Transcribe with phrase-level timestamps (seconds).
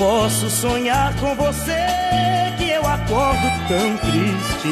[0.00, 1.76] Posso sonhar com você,
[2.56, 4.70] que eu acordo tão triste.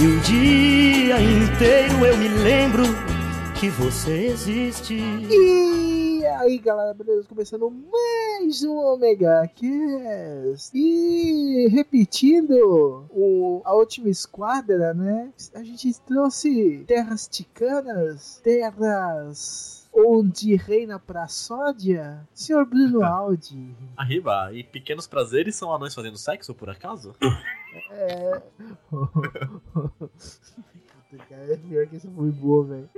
[0.00, 2.84] E o dia inteiro eu me lembro
[3.58, 4.94] que você existe.
[4.94, 7.26] E aí galera, beleza?
[7.28, 10.70] Começando mais um Omega Cast.
[10.72, 15.32] E repetindo o, a última esquadra, né?
[15.56, 23.74] A gente trouxe terras ticanas, terras onde reina pra sódia, senhor Bruno Aldi.
[23.96, 27.14] Arriba, e pequenos prazeres são anões fazendo sexo, por acaso?
[27.90, 28.40] É.
[28.88, 29.48] Puta,
[31.28, 32.88] cara, pior que isso foi boa, velho.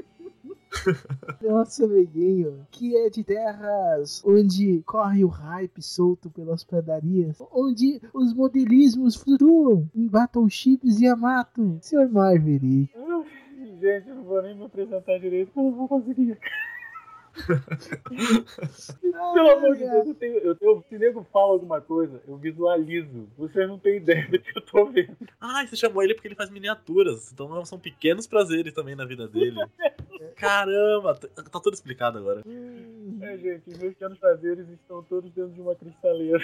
[1.40, 8.34] Nosso amiguinho, que é de terras onde corre o hype solto pelas pradarias, onde os
[8.34, 12.90] modelismos flutuam em battleships e Yamato, senhor Marvery.
[13.80, 16.38] Gente, eu não vou nem me apresentar direito, porque eu não vou conseguir.
[19.10, 23.28] Pelo amor de Deus, eu tenho, eu tenho, se nego fala alguma coisa, eu visualizo.
[23.36, 25.16] Vocês não têm ideia do que eu tô vendo.
[25.40, 27.32] Ah, e você chamou ele porque ele faz miniaturas.
[27.32, 29.56] Então são pequenos prazeres também na vida dele.
[30.36, 32.42] Caramba, tá, tá tudo explicado agora.
[33.20, 36.42] É, gente, os meus pequenos prazeres estão todos dentro de uma cristaleira.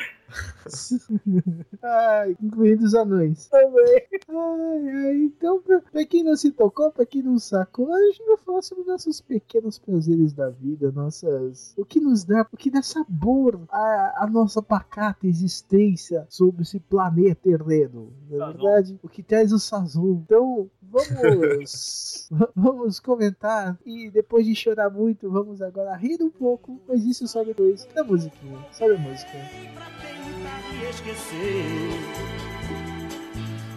[1.82, 3.48] Ai, incluindo os anões.
[3.48, 4.06] Também.
[4.28, 8.24] Ai, ai, então, pra, pra quem não se tocou, pra quem não sacou, a gente
[8.24, 11.74] vai falar sobre nossos pequenos prazeres da vida, nossas.
[11.76, 16.80] O que nos dá, o que dá sabor à, à nossa pacata existência sobre esse
[16.80, 18.12] planeta terreno.
[18.30, 18.52] Na Sazon.
[18.52, 20.22] verdade, o que traz o Sazon.
[20.24, 22.28] Então, vamos.
[22.54, 27.42] vamos comentar e depois de chorar muito, vamos agora rir um pouco, mas isso só
[27.42, 28.58] depois da musiquinha.
[28.72, 29.32] Sobe a música.
[29.74, 32.42] pra tentar me esquecer.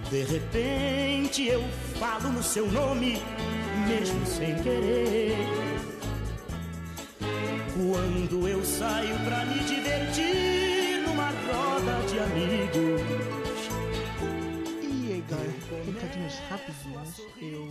[0.10, 1.62] De repente eu
[2.00, 3.18] falo no seu nome,
[3.88, 5.36] mesmo sem querer.
[7.74, 13.15] Quando eu saio pra me divertir numa roda de amigos.
[15.70, 17.20] Recadinhos rapidinhos.
[17.42, 17.66] Eu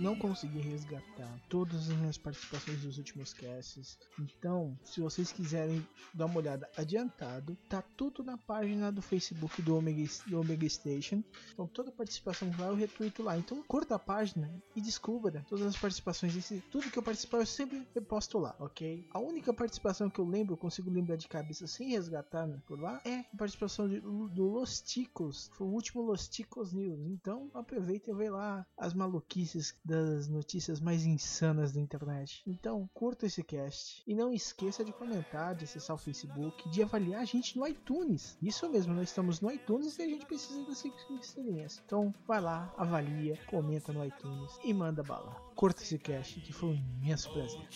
[0.00, 3.98] não consegui resgatar todas as minhas participações dos últimos casts.
[4.18, 9.76] Então, se vocês quiserem dar uma olhada adiantado, tá tudo na página do Facebook do
[9.76, 11.22] Omega, do Omega Station.
[11.52, 13.38] Então, toda participação lá eu retweeto lá.
[13.38, 16.34] Então, curta a página e descubra todas as participações.
[16.36, 19.06] Esse, tudo que eu participar eu sempre reposto lá, ok?
[19.12, 22.80] A única participação que eu lembro, eu consigo lembrar de cabeça sem resgatar né, por
[22.80, 25.50] lá, é a participação de- do Los Ticos.
[25.54, 27.06] Foi o último Los Ticos News.
[27.06, 32.42] Então, aproveita e vê lá as maluquices das notícias mais insanas da internet.
[32.46, 34.02] Então, curta esse cast.
[34.06, 38.36] E não esqueça de comentar, de acessar o Facebook, de avaliar a gente no iTunes.
[38.42, 41.82] Isso mesmo, nós estamos no iTunes e a gente precisa das 5 estrelinhas.
[41.84, 45.34] Então, vai lá, avalia, comenta no iTunes e manda bala.
[45.54, 47.66] Curta esse cast, que foi um imenso prazer.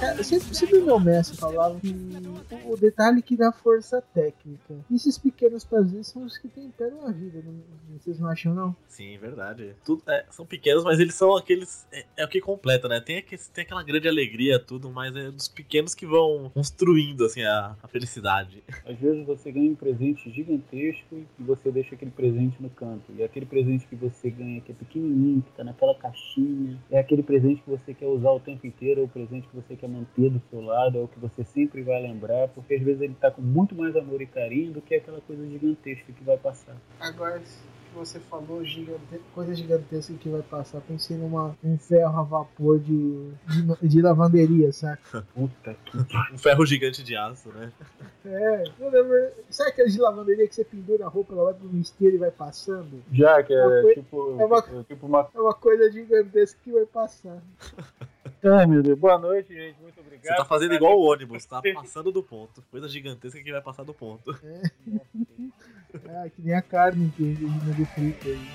[0.00, 1.92] Cara, sempre, sempre meu mestre falava que
[2.72, 4.74] o, detalhe que dá força técnica.
[4.92, 7.62] Esses pequenos prazeres são os que temperam a vida, não,
[7.98, 8.76] vocês não acham, não?
[8.86, 9.74] Sim, verdade.
[9.84, 11.86] Tudo, é, são pequenos, mas eles são aqueles.
[11.92, 13.00] É, é o que completa, né?
[13.00, 17.42] Tem, aquele, tem aquela grande alegria, tudo, mas é dos pequenos que vão construindo assim,
[17.42, 18.62] a, a felicidade.
[18.84, 23.12] Às vezes você ganha um presente gigantesco e você deixa aquele presente no canto.
[23.16, 27.22] E aquele presente que você ganha, que é pequenininho, que tá naquela caixinha, é aquele
[27.22, 30.30] presente que você quer usar o tempo inteiro, é o presente que você quer manter
[30.30, 33.30] do seu lado, é o que você sempre vai lembrar, porque às vezes ele tá
[33.30, 36.76] com muito mais amor e carinho do que aquela coisa gigantesca que vai passar.
[36.98, 37.46] Agora, que
[37.94, 39.00] você falou, gigante,
[39.34, 43.30] coisa gigantesca que vai passar, pensei numa um ferro a vapor de,
[43.80, 45.22] de, de lavanderia, saca?
[45.34, 45.96] Puta que
[46.34, 47.72] Um ferro gigante de aço, né?
[48.26, 51.76] É, eu lembro, sabe aqueles de lavanderia que você pendura a roupa, ela vai pro
[51.78, 53.02] esteiro e vai passando?
[53.12, 55.28] Já que Uma é coi- tipo, é uma- é tipo uma.
[55.34, 57.38] É uma coisa gigantesca que vai passar.
[58.44, 59.80] Ai meu Deus, boa noite, gente.
[59.80, 60.34] Muito obrigado.
[60.34, 62.62] Você tá fazendo igual o ônibus, tá passando do ponto.
[62.70, 64.38] Coisa gigantesca que vai passar do ponto.
[64.42, 64.62] É,
[66.34, 67.42] que nem a carne que a gente
[67.78, 68.48] não frita aí.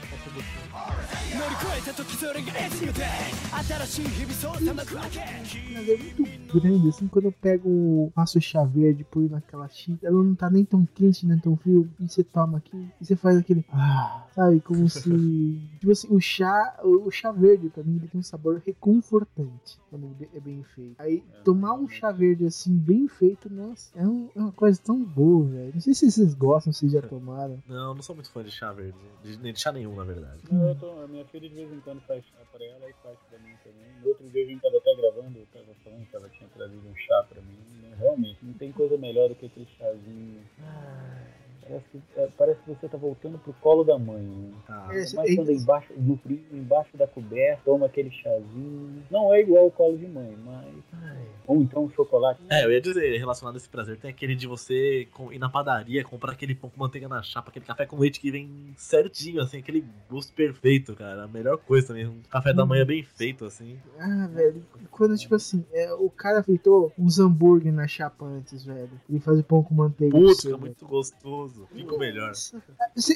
[5.74, 10.24] Mas é muito grande, assim, quando eu pego, faço chá verde, põe naquela xícara, ela
[10.24, 13.38] não tá nem tão quente, nem tão frio, e você toma aqui, e você faz
[13.38, 15.10] aquele, ah, sabe, como se,
[15.80, 20.16] tipo assim, o chá, o chá verde, pra mim, ele tem um sabor reconfortante, quando
[20.34, 20.96] é bem feito.
[21.00, 25.04] Aí, tomar um chá verde, assim, bem feito, nossa, é, um- é uma coisa tão
[25.04, 25.72] boa, velho.
[25.74, 27.23] Não sei se vocês gostam, se já tomaram.
[27.68, 28.98] Não, não sou muito fã de chá verde.
[29.24, 30.42] De, nem de chá nenhum, na verdade.
[30.52, 32.94] Não, eu tô, a minha filha de vez em quando faz chá pra ela e
[33.02, 33.92] faz pra mim também.
[34.02, 36.88] No outro dia a gente tava até gravando, eu tava falando que ela tinha trazido
[36.88, 37.58] um chá pra mim.
[37.82, 37.96] né?
[38.00, 40.42] Realmente, não tem coisa melhor do que aquele chazinho.
[40.60, 41.23] Ai,
[41.68, 44.22] Parece que, é, parece que você tá voltando pro colo da mãe.
[44.22, 44.52] Né?
[44.68, 49.04] Ah, Mas quando é embaixo, no frio, embaixo da coberta, toma aquele chazinho.
[49.10, 50.74] Não é igual o colo de mãe, mas.
[50.94, 51.18] ai,
[51.48, 52.42] Ou então um chocolate.
[52.50, 55.50] É, eu ia dizer, relacionado a esse prazer, tem aquele de você com- ir na
[55.50, 59.42] padaria, comprar aquele pão com manteiga na chapa, aquele café com leite que vem certinho,
[59.42, 61.24] assim, aquele gosto perfeito, cara.
[61.24, 63.78] A melhor coisa também, um café da manhã bem feito, assim.
[64.00, 68.90] Ah, velho, quando, tipo assim, é, o cara fritou uns hambúrguer na chapa antes, velho.
[69.10, 70.18] Ele faz o pão com manteiga.
[70.18, 70.60] você, fica velho.
[70.62, 71.53] muito gostoso.
[71.72, 72.32] Fica o melhor.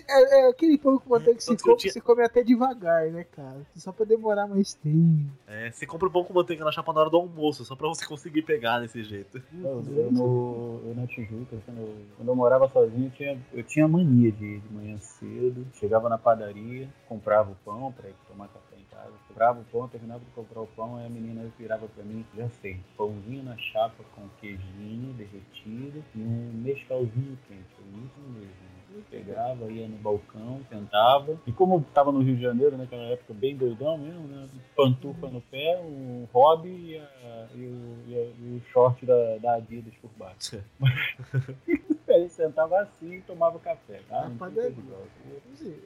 [0.10, 3.62] É, é aquele pão com manteiga que você tinha- você come até devagar, né, cara?
[3.75, 5.31] Só pra demorar mais tempo.
[5.48, 7.88] É, você compra o pão com manteiga na chapa na hora do almoço, só pra
[7.88, 9.42] você conseguir pegar desse jeito.
[9.54, 13.63] Eu, eu no, eu na Tijuca, quando eu, quando eu morava sozinho, eu tinha, eu
[13.63, 15.66] tinha mania de ir de manhã cedo.
[15.74, 18.67] Chegava na padaria, comprava o pão pra ir tomar café
[18.98, 19.14] em casa.
[19.28, 22.50] Comprava o pão, terminava de comprar o pão, aí a menina virava pra mim, já
[22.62, 27.62] sei, pãozinho na chapa com queijinho derretido e um mescalzinho quente.
[28.06, 28.68] Isso mesmo.
[28.96, 31.38] Eu pegava, ia no balcão, sentava.
[31.46, 34.48] E como eu tava no Rio de Janeiro, naquela época bem doidão mesmo, né?
[34.76, 39.38] Pantufa no pé, um hobby e, a- e o, e a- e o short da,
[39.40, 40.64] da Adidas por baixo.
[42.10, 44.00] Aí sentava assim e tomava café.
[44.10, 44.30] Na Tá?
[44.30, 44.74] Não padaria.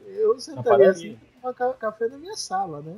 [0.08, 2.94] Eu sentaria assim tomar ca- café na minha sala, né?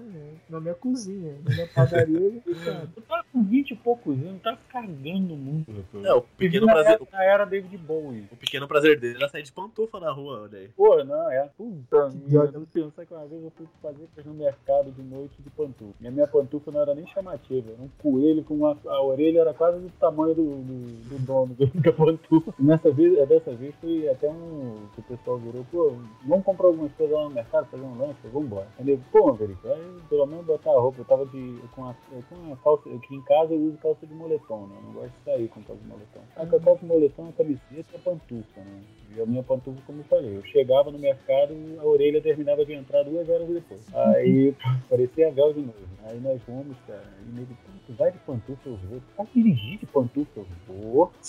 [0.50, 1.34] Na minha cozinha.
[1.46, 2.42] Na minha padaria eu.
[2.96, 5.72] Eu tava com 20 e poucos anos, tava cagando muito.
[6.04, 8.28] É, o pequeno na, prazer, era, na era David Bowie.
[8.32, 10.68] o pequeno prazer dele era sair de pantufa na rua, olha aí.
[10.70, 11.50] Pô, não, é.
[11.58, 12.62] Puta droga.
[12.74, 15.94] Pensar que uma vez eu fui fazer no mercado de noite de pantufa.
[16.02, 17.72] E a minha pantufa não era nem chamativa.
[17.72, 18.78] Era um coelho com uma.
[18.86, 22.54] A orelha era quase do tamanho do, do, do dono do- da pantufa.
[22.60, 24.88] Nessa vez, é, dessa vez foi até um.
[24.94, 25.94] que o pessoal virou, pô,
[26.26, 28.68] vamos comprar algumas coisas lá no mercado, fazer um lanche, vamos embora.
[28.80, 31.00] Aí eu, pô, Maverick, aí pelo menos botar a roupa.
[31.02, 31.94] Eu tava de, com, a,
[32.30, 32.90] com a calça.
[32.90, 34.76] Aqui em casa eu uso calça de moletom, né?
[34.78, 36.22] Eu não gosto de sair com calça de moletom.
[36.36, 38.82] Aí com a calça de moletom, a camiseta e a pantufa, né?
[39.16, 42.74] E a minha pantufa, como eu falei, eu chegava no mercado, a orelha terminava de
[42.74, 43.82] entrar duas horas depois.
[43.94, 44.56] Aí
[44.90, 45.94] parecia véu de novo.
[46.06, 47.04] Aí nós fomos, cara.
[47.28, 49.00] E nego, "Pô, tu vai de pantufa, eu vou.
[49.00, 51.12] Tu vai dirigir de pantufa, eu vou.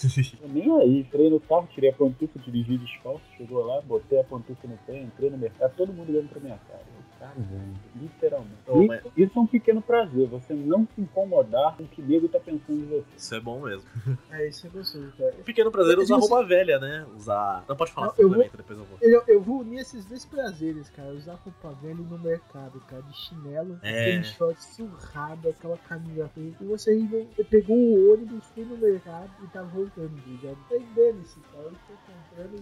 [0.43, 4.25] Eu nem aí, entrei no carro, tirei a pantufa, dirigi descalço, chegou lá, botei a
[4.25, 6.74] pantufa no pé, entrei no mercado, todo mundo olhando pra minha cara.
[7.97, 8.55] Literalmente.
[8.67, 12.01] Ô, Isso- mas- Isso é um pequeno prazer, você não se incomodar com o que
[12.03, 13.05] o nego tá pensando em você.
[13.17, 13.85] Isso é bom mesmo.
[14.31, 15.35] É isso que eu gostoso, cara.
[15.39, 17.07] O pequeno prazer é usar roupa velha, né?
[17.17, 17.65] Usar.
[17.69, 18.99] Não pode falar Não, eu vou- depois eu vou.
[19.01, 21.13] Eu, eu vou unir esses dois prazeres, cara.
[21.13, 23.03] Usar roupa velha no mercado, cara.
[23.03, 24.01] De chinelo, É.
[24.17, 26.31] aquele short surrado, aquela camisa.
[26.37, 30.57] E você ainda pegou o ônibus, foi no mercado e tá voltando, ligado?
[30.69, 31.39] Tá dane-se,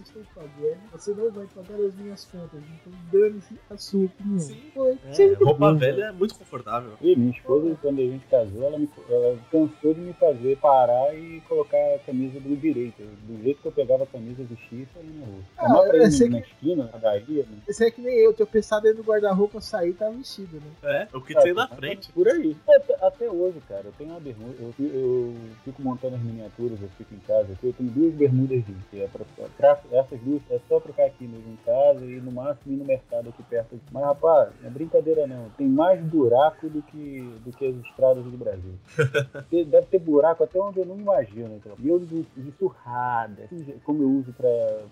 [0.03, 0.77] estou pagando.
[0.91, 2.59] Você não vai pagar as minhas contas.
[2.61, 4.39] Então dane-se a sua opinião.
[4.39, 4.71] Sim.
[4.73, 6.91] Pô, É, é roupa bom, velha é muito confortável.
[7.01, 11.15] E minha esposa, quando a gente casou, ela, me, ela cansou de me fazer parar
[11.15, 13.01] e colocar a camisa do direito.
[13.27, 15.39] Do jeito que eu pegava a camisa, vestia e saía na rua.
[15.57, 17.57] Ah, Chamar pra sei na esquina, na padaria, né?
[17.67, 20.71] Isso é que nem eu, tinha pensado aí no guarda-roupa sair e tá vestido, né?
[20.83, 22.11] É, eu queria sair na tá frente.
[22.11, 22.55] Por aí.
[22.67, 24.53] Até, até hoje, cara, eu tenho uma bermuda.
[24.59, 27.67] Eu, eu fico montando as miniaturas, eu fico em casa aqui.
[27.67, 29.25] Eu tenho duas bermudas que É pra,
[29.57, 32.85] pra- essas duas é só trocar aqui mesmo em casa e no máximo ir no
[32.85, 33.79] mercado aqui perto.
[33.91, 35.49] Mas, rapaz, não é brincadeira não.
[35.57, 38.73] Tem mais buraco do que, do que as estradas do Brasil.
[39.51, 41.55] Deve ter buraco até onde eu não imagino.
[41.55, 41.73] Então.
[41.79, 44.49] E eu de, de surrada, assim, como eu uso pra,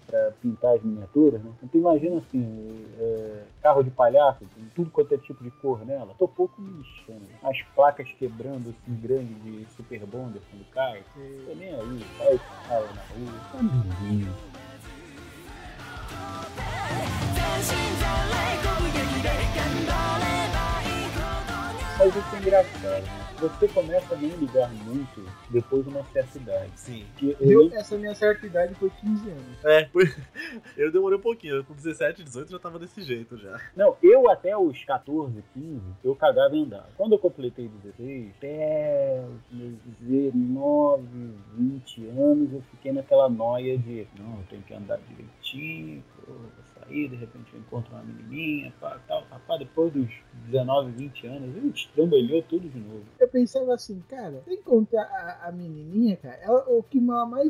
[0.07, 1.51] pra pintar as miniaturas, né?
[1.63, 6.13] Então imagina assim, é, carro de palhaço, tudo quanto é tipo de cor nela.
[6.17, 7.25] Tô pouco me lixando.
[7.43, 11.03] As placas quebrando assim, grande de super bonder quando cai.
[11.13, 12.39] Tô nem aí, sai
[12.69, 13.41] na rua.
[13.51, 14.70] Tá.
[21.97, 23.30] Mas isso é engraçado.
[23.41, 26.71] Você começa a nem ligar muito depois de uma certa idade.
[26.75, 27.05] Sim.
[27.21, 29.65] Eu, Eu, essa minha certa idade foi 15 anos.
[29.65, 30.05] É, foi-
[30.77, 31.55] eu demorei um pouquinho.
[31.55, 33.59] Eu, com 17, 18 já tava desse jeito já.
[33.75, 36.87] Não, eu até os 14, 15, eu cagava e andava.
[36.95, 41.03] Quando eu completei 16, até os meus 19,
[41.57, 46.33] 20 anos, eu fiquei naquela noia de, não, eu tenho que andar direitinho, pô,
[46.83, 49.23] sair, de repente eu encontro uma menininha, pá, tal.
[49.29, 50.09] Rapaz, depois dos
[50.47, 53.03] 19, 20 anos, ele estrambelhou tudo de novo.
[53.19, 57.25] Eu pensava assim, cara, tem que contar a, a menininha, cara, ela, o que ela
[57.25, 57.47] mais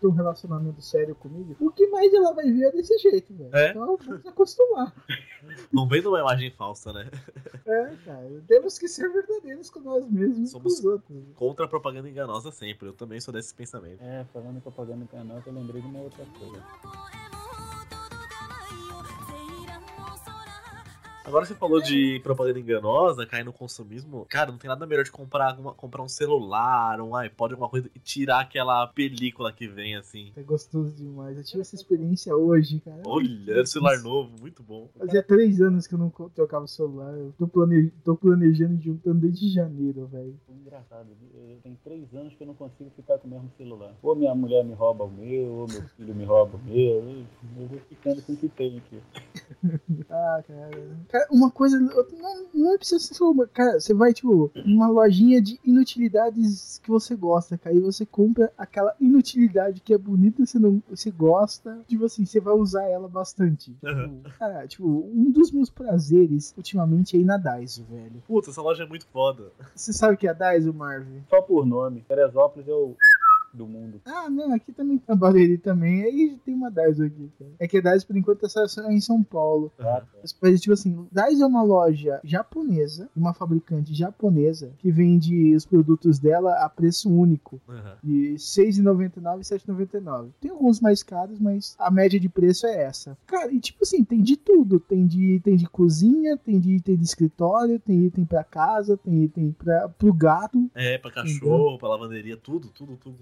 [0.00, 3.54] ter um relacionamento sério comigo, o que mais ela vai ver é desse jeito, velho.
[3.54, 3.70] É?
[3.70, 4.94] Então vamos se acostumar.
[5.72, 7.08] Não vem numa imagem falsa, né?
[7.68, 11.18] É, cara, temos que ser verdadeiros com nós mesmos e com Somos- os outros.
[11.34, 12.86] Contra a propaganda enganosa sempre.
[12.88, 14.00] Eu também sou desse pensamento.
[14.00, 16.62] É, falando em propaganda no canal, eu lembrei de uma outra coisa.
[21.26, 24.24] Agora você falou de propaganda enganosa, cair no consumismo.
[24.28, 27.90] Cara, não tem nada melhor de comprar, alguma- comprar um celular, um iPod, alguma coisa
[27.94, 30.32] e tirar aquela película que vem assim.
[30.36, 31.36] É gostoso demais.
[31.36, 33.02] Eu tive essa experiência hoje, cara.
[33.04, 34.88] Olha, celular novo, muito bom.
[34.96, 37.12] Fazia três anos que eu não trocava o celular.
[37.12, 37.90] Eu tô, plane...
[38.04, 40.38] tô planejando e juntando desde janeiro, velho.
[40.46, 43.92] Foi engraçado, eu tenho três anos que eu não consigo ficar com o mesmo celular.
[44.00, 46.76] Ou minha mulher me rouba o meu, ou meu filho me rouba o meu.
[47.02, 47.24] Eu,
[47.60, 49.00] eu vou ficando com o que tem aqui.
[50.08, 50.96] Ah, cara.
[51.16, 51.78] Cara, uma coisa.
[51.80, 53.48] Não, não é preciso ser celular.
[53.48, 57.74] Cara, você vai, tipo, numa lojinha de inutilidades que você gosta, cara.
[57.74, 60.82] E você compra aquela inutilidade que é bonita, você não.
[60.90, 61.80] Você gosta.
[61.88, 63.74] Tipo assim, você vai usar ela bastante.
[63.82, 64.20] Uhum.
[64.22, 68.22] Tipo, cara, tipo, um dos meus prazeres ultimamente é ir na Daiso, velho.
[68.26, 69.50] Puta, essa loja é muito foda.
[69.74, 71.22] Você sabe o que é a Daiso, Marvin?
[71.30, 72.04] Só por nome.
[72.06, 72.94] Teresópolis é o
[73.56, 74.00] do mundo.
[74.04, 76.04] Ah, não, aqui também tem a Barueri também.
[76.04, 77.50] Aí tem uma Daiso aqui, cara.
[77.58, 79.72] É que a Daiso, por enquanto, tá só em São Paulo.
[79.78, 80.06] Ah, tá.
[80.42, 86.18] Mas, tipo assim, Daiso é uma loja japonesa, uma fabricante japonesa, que vende os produtos
[86.18, 87.60] dela a preço único.
[87.68, 87.96] Uhum.
[88.02, 90.28] De R$ 6,99 e R$ 7,99.
[90.40, 93.16] Tem alguns mais caros, mas a média de preço é essa.
[93.26, 94.78] Cara, e tipo assim, tem de tudo.
[94.78, 99.24] Tem de, tem de cozinha, tem de item de escritório, tem item pra casa, tem
[99.24, 100.70] item pra, pro gato.
[100.74, 103.18] É, pra cachorro, pra lavanderia, tudo, tudo, tudo.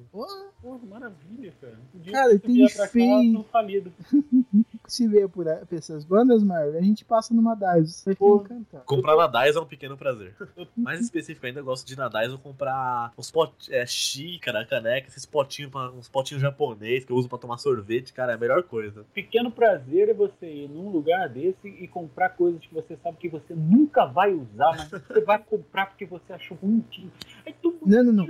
[0.63, 1.79] Porra, maravilha, cara.
[1.95, 3.33] Um dia Cara, que tem vier pra cá, feio.
[3.35, 3.93] tô falido.
[4.89, 8.05] se vê por, essas bandas, Marvel, a gente passa numa Daiso.
[8.87, 10.35] Comprar na Daiso é um pequeno prazer.
[10.77, 15.09] Mais específico ainda, eu gosto de ir na Daiso comprar uns pot, é, xícara, caneca,
[15.09, 18.39] esses potinhos, pra- uns potinhos japonês que eu uso pra tomar sorvete, cara, é a
[18.39, 19.05] melhor coisa.
[19.13, 23.29] Pequeno prazer é você ir num lugar desse e comprar coisas que você sabe que
[23.29, 27.11] você nunca vai usar, mas você vai comprar porque você achou bonitinho.
[27.47, 28.27] Aí tu Não, não, não.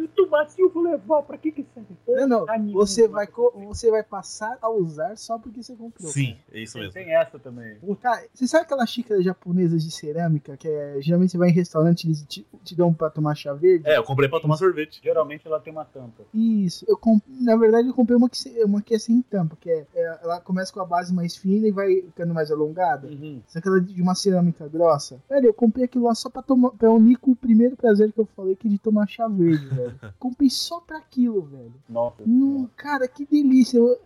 [0.00, 1.22] Fofinho, tô macio, vou levar.
[1.22, 1.88] Pra que que serve?
[2.08, 2.46] Não, não.
[2.46, 2.72] Nenhuma.
[2.72, 3.26] Você vai,
[3.66, 6.10] você vai passar a usar só porque você comprou.
[6.10, 6.92] Sim, é isso mesmo.
[6.92, 7.76] tem essa também.
[8.00, 12.04] Cara, você sabe aquela xícara japonesa de cerâmica que é, geralmente você vai em restaurante
[12.04, 13.88] e eles te, te dão pra tomar chá verde?
[13.88, 15.00] É, eu comprei pra tomar sorvete.
[15.02, 16.22] Geralmente ela tem uma tampa.
[16.34, 16.84] Isso.
[16.88, 17.22] Eu comp...
[17.40, 20.18] Na verdade, eu comprei uma que, se- uma que é sem tampa, que é, é-
[20.22, 23.08] ela começa com a base mais fina e vai ficando mais alongada.
[23.08, 23.40] Uhum.
[23.46, 25.20] Só que ela é de uma cerâmica grossa.
[25.28, 28.20] Velho, eu comprei aquilo lá só pra, tomar, pra unir com o primeiro prazer que
[28.20, 29.89] eu falei, que é de tomar chá verde, velho.
[30.18, 31.74] comprei só pra aquilo, velho.
[31.88, 32.22] Nossa.
[32.26, 33.78] Não, cara, que delícia.
[33.78, 33.98] Eu,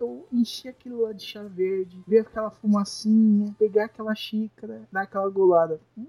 [0.00, 5.28] eu enchi aquilo lá de chá verde, ver aquela fumacinha, pegar aquela xícara, dar aquela
[5.28, 5.80] golada.
[5.96, 6.06] Hum,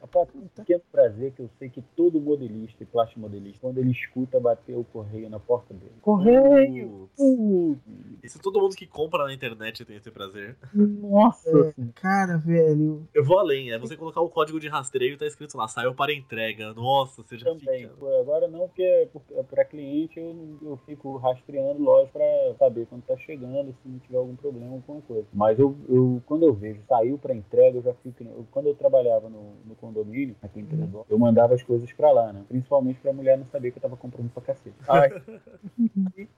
[0.00, 4.38] Rapaz, um pequeno prazer que eu sei que todo modelista e plastimodelista, quando ele escuta
[4.38, 5.92] bater o correio na porta dele.
[6.02, 7.08] Correio!
[7.16, 7.80] Putz.
[8.22, 10.56] Isso todo mundo que compra na internet tem esse prazer.
[10.74, 11.50] Nossa!
[11.50, 13.08] É, cara, velho.
[13.14, 15.94] Eu vou além, é você colocar o código de rastreio e tá escrito lá, saiu
[15.94, 16.72] para entrega.
[16.74, 17.82] Nossa, você já Também.
[17.82, 17.94] fica.
[17.96, 19.08] Pô, Agora não, porque
[19.50, 24.18] para cliente eu, eu fico rastreando loja para saber quando tá chegando, se não tiver
[24.18, 25.26] algum problema, alguma coisa.
[25.32, 28.22] Mas eu, eu quando eu vejo saiu para entrega, eu já fico.
[28.22, 32.10] eu- quando eu trabalhava no, no condomínio, aqui em Teresópolis, eu mandava as coisas para
[32.10, 32.44] lá, né?
[32.48, 34.76] Principalmente pra mulher não saber que eu tava comprando pra cacete.
[34.88, 35.10] Ai,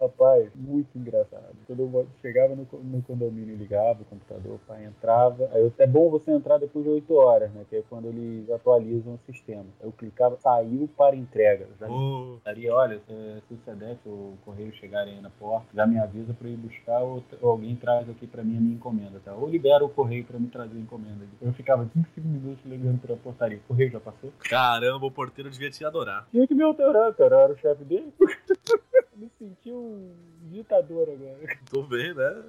[0.00, 1.54] rapaz, muito engraçado.
[1.66, 5.48] Quando eu chegava no, no condomínio, ligava o computador, o pai entrava.
[5.52, 7.64] Aí é bom você entrar depois de 8 horas, né?
[7.68, 9.66] Que é quando eles atualizam o sistema.
[9.80, 11.64] Eu clicava, saiu para entrega.
[11.64, 15.30] Eu Já Oh, Ali, olha, se, se o SEDEX ou o correio chegarem aí na
[15.30, 18.60] porta, já me avisa para ir buscar ou, ou alguém traz aqui para mim a
[18.60, 19.34] minha encomenda, tá?
[19.34, 21.24] Ou libera o correio para me trazer a encomenda.
[21.40, 23.58] Eu ficava 5 minutos ligando para a portaria.
[23.58, 24.32] O correio já passou?
[24.40, 26.26] caramba, o porteiro devia te adorar.
[26.30, 27.34] Tinha que me alterar, cara.
[27.36, 28.12] Eu era o chefe dele.
[29.16, 30.12] me senti um
[30.50, 31.58] ditador agora.
[31.70, 32.42] Tô vendo, né?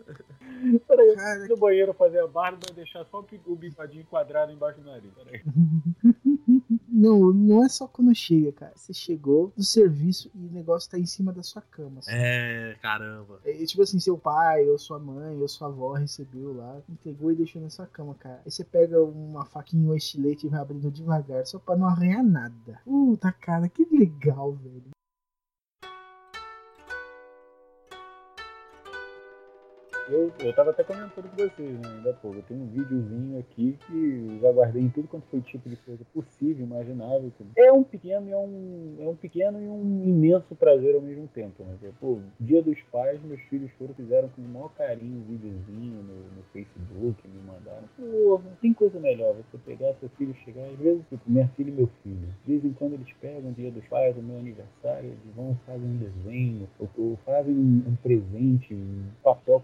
[0.88, 4.06] Peraí, eu fui no banheiro fazer a barba e deixar só o pi- o bipadinho
[4.06, 5.12] quadrado embaixo do nariz.
[5.14, 5.42] Peraí.
[6.90, 8.74] não, não é só quando chega, cara.
[8.76, 12.00] Você chegou do serviço e o negócio tá em cima da sua cama.
[12.00, 12.12] assim.
[12.12, 13.40] É, caramba.
[13.46, 17.36] É, tipo assim, seu pai, ou sua mãe, ou sua avó recebeu lá, entregou e
[17.36, 18.42] deixou na sua cama, cara.
[18.46, 21.88] Aí você pega uma faquinha ou um estilete e vai abrindo devagar, só pra não
[21.88, 22.80] arranhar nada.
[22.84, 24.92] Puta, cara, que legal, velho.
[30.10, 32.38] Eu, eu tava até comentando com vocês, né, ainda pouco.
[32.38, 35.76] Eu tenho um videozinho aqui que eu já guardei em tudo quanto foi tipo de
[35.78, 37.32] coisa possível, imaginável.
[37.58, 41.28] É um pequeno e é um, é um pequeno e um imenso prazer ao mesmo
[41.28, 41.76] tempo, né?
[41.80, 46.04] Porque, pô, dia dos pais, meus filhos foram, fizeram com o maior carinho um videozinho
[46.04, 47.88] no, no Facebook, me mandaram.
[47.98, 51.70] Pô, não tem coisa melhor você pegar seu filho chegar, às vezes, tipo, minha filha
[51.70, 52.28] e meu filho.
[52.46, 55.58] De vez em quando eles pegam o dia dos pais, o meu aniversário, eles vão
[55.66, 59.60] fazem um desenho, ou, ou fazem um, um presente, um papel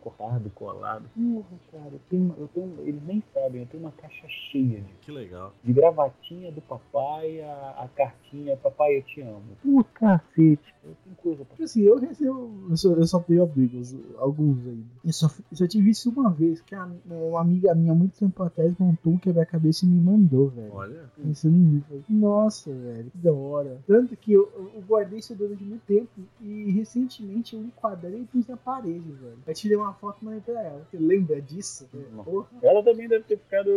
[0.53, 1.05] colado.
[1.15, 4.93] Porra, cara, eu tenho, eu tenho, eles nem sabem, eu tenho uma caixa cheia de,
[5.01, 5.53] Que legal.
[5.63, 9.43] de gravatinha do papai, a, a cartinha, papai eu te amo.
[9.63, 12.67] Pô, cacete, eu tenho coisa pra Tipo assim, eu recebo.
[12.69, 14.84] Eu só, eu só tenho amigos, alguns aí.
[15.05, 18.41] Eu só, eu só tive isso uma vez, que a- uma amiga minha, muito tempo
[18.43, 20.74] atrás, montou um quebra-cabeça e me mandou, velho.
[20.74, 21.12] Olha.
[21.15, 21.84] Pensando em mim.
[21.88, 23.77] Falei, Nossa, velho, que da hora.
[23.88, 26.10] Tanto que eu, eu guardei isso durante muito tempo
[26.41, 29.38] e recentemente eu enquadrei e pus na parede, velho.
[29.46, 30.86] Eu tirei uma foto mandei pra ela.
[30.89, 31.89] Você lembra disso?
[32.12, 32.24] Não.
[32.24, 33.69] Porra, Ela também deve ter ficado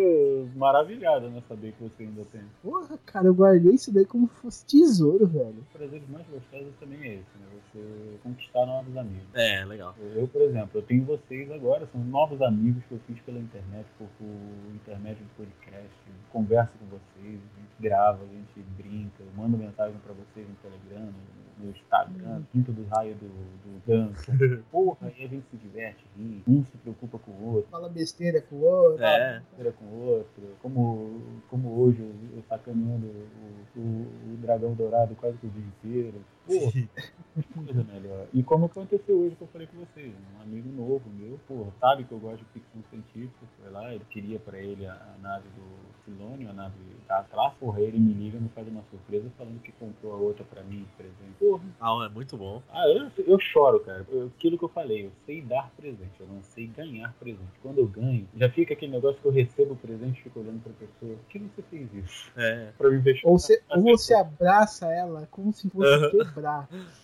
[0.57, 1.43] maravilhada, né?
[1.49, 2.43] Saber que você ainda tem.
[2.63, 5.61] porra, cara, eu guardei isso daí como se fosse tesouro, velho.
[5.61, 7.47] Os prazeres mais gostosos também é esse, né?
[7.73, 9.29] Você conquistar novos amigos.
[9.35, 9.95] É, legal.
[10.15, 13.87] Eu, por exemplo, eu tenho vocês agora, são novos amigos que eu fiz pela internet,
[13.99, 15.91] por, por intermédio do podcast.
[16.33, 20.55] Converso com vocês, a gente grava, a gente brinca, eu mando mensagem pra vocês no
[20.57, 24.31] Telegram, no, no Instagram, quinto do raio do, do ganso.
[24.71, 27.71] Porra, aí a gente se diverte, ri, um se preocupa com o outro.
[27.71, 29.05] Fala besteira com o outro.
[29.05, 29.41] É.
[29.41, 35.15] brincadeira com o outro, como, como hoje eu, eu sacaneando o, o, o dragão dourado
[35.17, 36.15] quase que o dia inteiro.
[36.59, 36.73] Porra,
[37.43, 38.27] que coisa melhor.
[38.33, 42.05] E como aconteceu hoje que eu falei com vocês, um amigo novo meu, porra, sabe
[42.05, 45.45] que eu gosto de ficção científica, foi lá, ele queria pra ele a, a nave
[45.51, 46.75] do Silônio, a nave
[47.07, 50.45] da Atlas, porra, ele me liga, me faz uma surpresa falando que comprou a outra
[50.45, 51.35] pra mim, de presente.
[51.39, 52.63] Porra, Ah, é muito bom.
[52.71, 54.05] ah, eu, eu choro, cara.
[54.11, 57.41] Eu- aquilo que eu falei, eu sei dar presente, eu não sei ganhar presente.
[57.63, 60.63] Quando eu ganho, já fica aquele negócio que eu recebo o presente e fico olhando
[60.63, 61.17] pra pessoa.
[61.17, 62.31] Por que você fez isso?
[62.37, 62.73] É.
[62.77, 63.29] Pra me investir.
[63.29, 66.11] Ou você, ou você abraça ela como se fosse.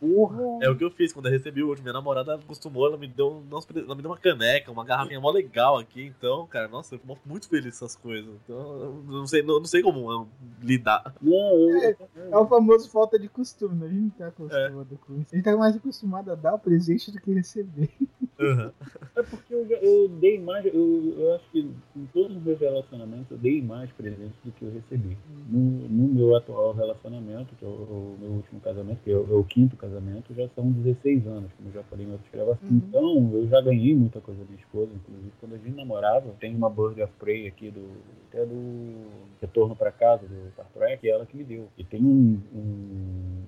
[0.00, 0.42] Porra.
[0.62, 1.84] É o que eu fiz quando eu recebi o último.
[1.84, 5.78] Minha namorada acostumou, ela me deu, ela me deu uma caneca, uma garrafinha mó legal
[5.78, 6.06] aqui.
[6.18, 8.30] Então, cara, nossa, eu fico muito feliz com essas coisas.
[8.44, 10.28] Então, eu não sei, não, não sei como eu
[10.62, 11.14] lidar.
[11.24, 11.96] Eu, É,
[12.30, 13.86] É o famoso falta de costume, né?
[13.86, 15.28] A gente não tá acostumado com isso.
[15.32, 17.90] A gente tá mais acostumado a dar o presente do que receber.
[18.38, 18.70] Uhum.
[19.16, 21.60] É porque eu, já- eu dei mais, eu, eu acho que
[21.96, 25.16] em todos os meus relacionamentos eu dei mais presentes do que eu recebi.
[25.48, 29.34] No, no meu atual relacionamento, que é o, o meu último casamento, que é é
[29.34, 32.70] o quinto casamento, já são 16 anos, como eu já falei em outras gravações.
[32.70, 32.82] Uhum.
[32.88, 36.54] Então eu já ganhei muita coisa da minha esposa, inclusive quando a gente namorava, tem
[36.54, 37.86] uma Bird of Prey aqui do.
[38.28, 39.06] até do
[39.40, 41.68] Retorno pra Casa, do Star Trek, que é ela que me deu.
[41.76, 43.42] E tem um, um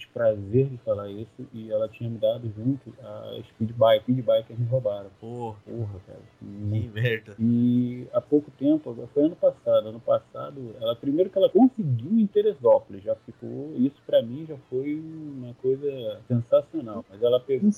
[0.00, 4.46] desprazer de falar isso, e ela tinha me dado junto a Speed Bike, Speed Bike
[4.54, 5.10] que me roubaram.
[5.20, 6.18] Pô, Porra, cara.
[6.38, 7.34] que E, merda.
[7.38, 12.26] e há pouco tempo, foi ano passado, ano passado, ela primeiro que ela conseguiu em
[12.26, 17.04] Teresópolis, já ficou, isso pra mim já foi uma coisa sensacional.
[17.10, 17.70] Mas ela pegou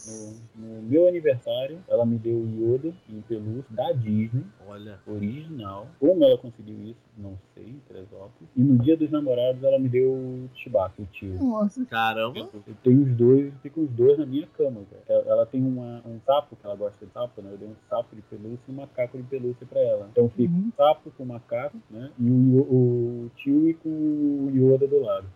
[0.56, 4.98] no, no meu aniversário, ela me deu o Yoda em pelúcia da Disney, Olha.
[5.06, 5.88] original.
[5.98, 8.48] Como ela conseguiu isso, não sei, em Teresópolis.
[8.56, 11.34] E no dia dos namorados ela me deu o Chewbacca, o tio.
[11.42, 12.38] Nossa, Caramba.
[12.66, 15.02] Eu tenho os dois, ficam os dois na minha cama, cara.
[15.08, 17.50] Ela, ela tem uma, um sapo, que ela gosta de sapo, né?
[17.52, 20.08] Eu dei um sapo de pelúcia e um macaco de pelúcia pra ela.
[20.12, 20.68] Então fica Uhum.
[20.68, 22.10] o sapo com o macaco, né?
[22.18, 25.26] E o, o, o tio com o Yoda do lado.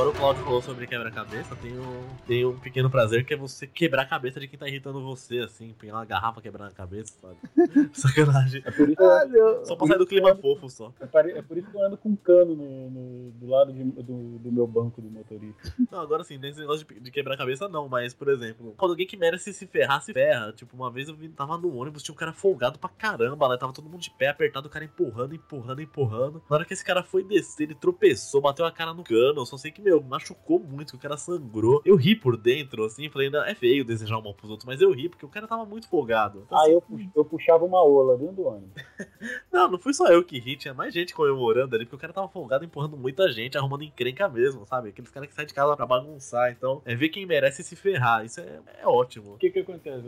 [0.00, 1.54] Agora o Claudio falou sobre quebra-cabeça.
[1.56, 4.66] Tem um, tem um pequeno prazer que é você quebrar a cabeça de quem tá
[4.66, 5.74] irritando você, assim.
[5.78, 7.36] Pegar uma garrafa, quebrar na cabeça, sabe?
[7.92, 8.62] Sacanagem.
[8.64, 9.62] É por isso, ah, meu.
[9.66, 10.90] Só pra sair do clima fofo só.
[10.98, 13.84] é é por isso que eu ando com um cano no, no- do lado de-
[13.84, 15.70] do, do meu banco do motorista.
[15.92, 18.92] Não, agora sim, nesse negócio de, de quebrar a cabeça não, mas, por exemplo, quando
[18.92, 20.50] alguém que merece se ferrar, se ferra.
[20.54, 23.74] Tipo, uma vez eu tava no ônibus, tinha um cara folgado pra caramba lá, tava
[23.74, 26.42] todo mundo de pé, apertado, o cara empurrando, empurrando, empurrando.
[26.48, 29.40] Na hora que esse cara foi descer, ele tropeçou, bateu a cara no cano.
[29.42, 31.80] Eu só sei que, meu, machucou muito, que o cara sangrou.
[31.84, 34.80] Eu ri por dentro, assim, falei, ainda é feio desejar o mal pros outros, mas
[34.80, 36.42] eu ri, porque o cara tava muito folgado.
[36.46, 38.70] Então, Aí eu, pux- eu puxava uma ola dentro do ônibus.
[39.52, 42.12] Não, não fui só eu que ri, tinha mais gente comemorando ali, porque o cara
[42.12, 44.88] tava folgado empurrando muita gente, arrumando encrenca mesmo, sabe?
[44.90, 46.50] Aqueles caras que saem de casa pra bagunçar.
[46.52, 48.24] Então, é ver quem merece se ferrar.
[48.24, 49.34] Isso é, é ótimo.
[49.34, 50.06] O que que acontece?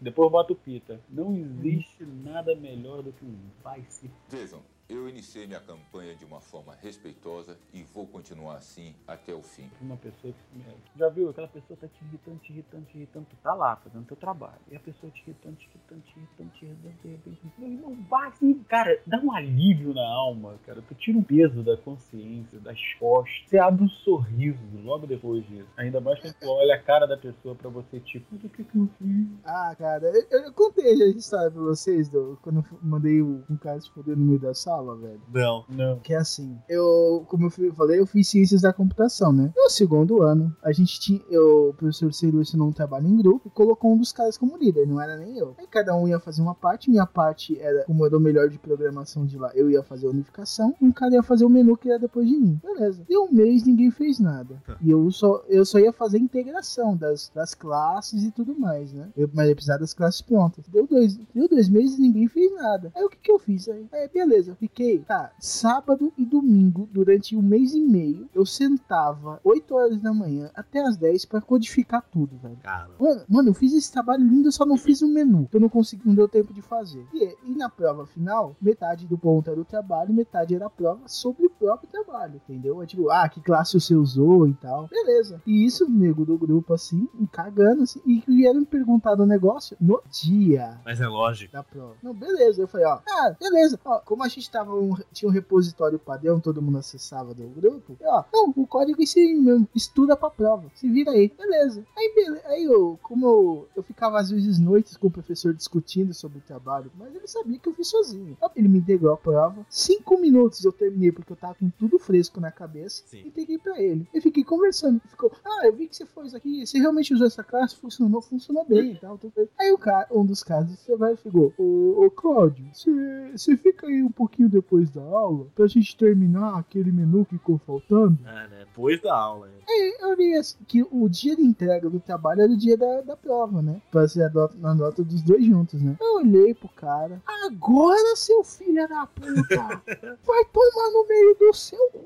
[0.00, 1.00] Depois bota o pita.
[1.08, 4.60] Não existe nada melhor do que um vai se Vejam,
[4.92, 9.70] Eu iniciei minha campanha de uma forma respeitosa e vou continuar assim até o fim.
[9.80, 10.98] Uma pessoa que.
[10.98, 11.28] Já viu?
[11.30, 13.26] Aquela pessoa tá te irritando, te irritando, te irritando.
[13.30, 14.58] Tu tá lá fazendo teu trabalho.
[14.68, 17.40] E a pessoa te irritando, te irritando, te irritando, te irritando, de repente.
[17.56, 20.82] Meu irmão, vai assim, cara, dá um alívio na alma, cara.
[20.82, 23.30] Tu tira um peso da consciência, das costas.
[23.46, 25.68] Você abre um sorriso logo depois disso.
[25.76, 28.76] Ainda mais quando tu olha a cara da pessoa pra você, tipo, o que que
[28.76, 29.28] eu fiz?
[29.44, 33.56] Ah, cara, eu, eu contei a história pra vocês do, quando eu mandei o- um
[33.56, 35.20] cara se foder no meio da sala, velho.
[35.32, 35.64] Não.
[35.68, 35.98] Não.
[36.00, 39.52] Que é assim, eu, como eu falei, eu fiz ciências da computação, né?
[39.56, 43.48] No segundo ano, a gente tinha, eu, o professor Ciro ensinou um trabalho em grupo
[43.48, 45.54] e colocou um dos caras como líder, não era nem eu.
[45.58, 48.48] Aí cada um ia fazer uma parte, minha parte era, como eu era o melhor
[48.48, 51.50] de programação de lá, eu ia fazer a unificação, e um cara ia fazer o
[51.50, 52.60] menu que era depois de mim.
[52.62, 53.04] Beleza.
[53.08, 54.62] Deu um mês, ninguém fez nada.
[54.80, 58.92] E eu só, eu só ia fazer a integração das, das classes e tudo mais,
[58.92, 59.08] né?
[59.16, 60.66] Eu, mas eu precisava das classes prontas.
[60.68, 62.92] Deu dois, deu dois meses e ninguém fez nada.
[62.94, 63.68] Aí o que que eu fiz?
[63.68, 69.40] Aí, aí beleza, fiquei, tá, sábado e domingo, durante um mês e meio, eu sentava
[69.44, 72.56] 8 horas da manhã até as 10 pra codificar tudo, velho.
[72.62, 72.90] Cara.
[72.98, 75.46] Mano, mano, eu fiz esse trabalho lindo, eu só não fiz o menu.
[75.50, 77.06] que Eu não consegui, não deu tempo de fazer.
[77.12, 81.00] E, e na prova final, metade do ponto era o trabalho, metade era a prova
[81.06, 82.82] sobre o próprio trabalho, entendeu?
[82.82, 84.88] É tipo, ah, que classe você usou e tal.
[84.88, 85.42] Beleza.
[85.46, 90.00] E isso, nego do grupo, assim, cagando, assim, e vieram me perguntar do negócio no
[90.10, 91.52] dia Mas é lógico.
[91.52, 91.94] da prova.
[92.02, 92.62] Não, beleza.
[92.62, 93.78] Eu falei, ó, ah, beleza.
[93.84, 97.96] Ó, como a gente tava um, tinha um repositório padrão, todo mundo acessava do grupo.
[98.00, 99.68] eu, Ó, não, o código é esse aí mesmo.
[99.74, 100.70] Estuda pra prova.
[100.74, 101.32] Se vira aí.
[101.36, 101.84] Beleza.
[101.96, 102.42] Aí, beleza.
[102.46, 106.42] Aí eu, como eu, eu ficava às vezes noites com o professor discutindo sobre o
[106.42, 108.36] trabalho, mas ele sabia que eu fiz sozinho.
[108.56, 109.64] Ele me entregou a prova.
[109.68, 113.02] Cinco minutos eu terminei, porque eu tava com tudo fresco na cabeça.
[113.06, 113.26] Sim.
[113.26, 114.06] Entreguei pra ele.
[114.12, 115.00] E fiquei conversando.
[115.08, 116.66] Ficou, ah, eu vi que você fez aqui.
[116.66, 117.76] Você realmente usou essa classe?
[117.76, 119.18] Funcionou, funcionou bem e tal.
[119.58, 122.90] Aí o cara, um dos casos, você vai e ficou, ô, ô Cláudio, você,
[123.32, 127.58] você fica aí um pouquinho depois da aula pra gente terminar aquele menu que ficou
[127.58, 128.18] faltando?
[128.26, 128.58] É, né?
[128.60, 129.46] Depois da aula.
[129.46, 129.52] né?
[129.68, 133.00] Aí eu li assim, que o dia de entrega do trabalho era o dia da,
[133.02, 133.80] da prova, né?
[133.90, 135.96] Pra ser a nota, na nota dos dois juntos, né?
[136.00, 139.82] Eu olhei pro cara, agora seu filho da puta,
[140.24, 142.00] vai tomar no meio do seu cu.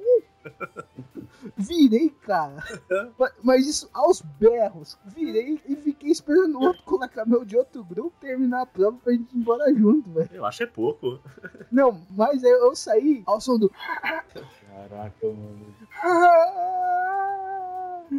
[1.56, 2.62] Virei, cara.
[3.42, 4.98] Mas isso aos berros.
[5.04, 9.12] Virei e fiquei esperando o outro colocar meu de outro grupo terminar a prova pra
[9.12, 10.30] gente ir embora junto, velho.
[10.32, 11.20] Eu acho é pouco.
[11.70, 13.70] Não, mas eu, eu saí ao som do.
[13.70, 15.74] Caraca, mano.
[16.02, 16.84] Ah!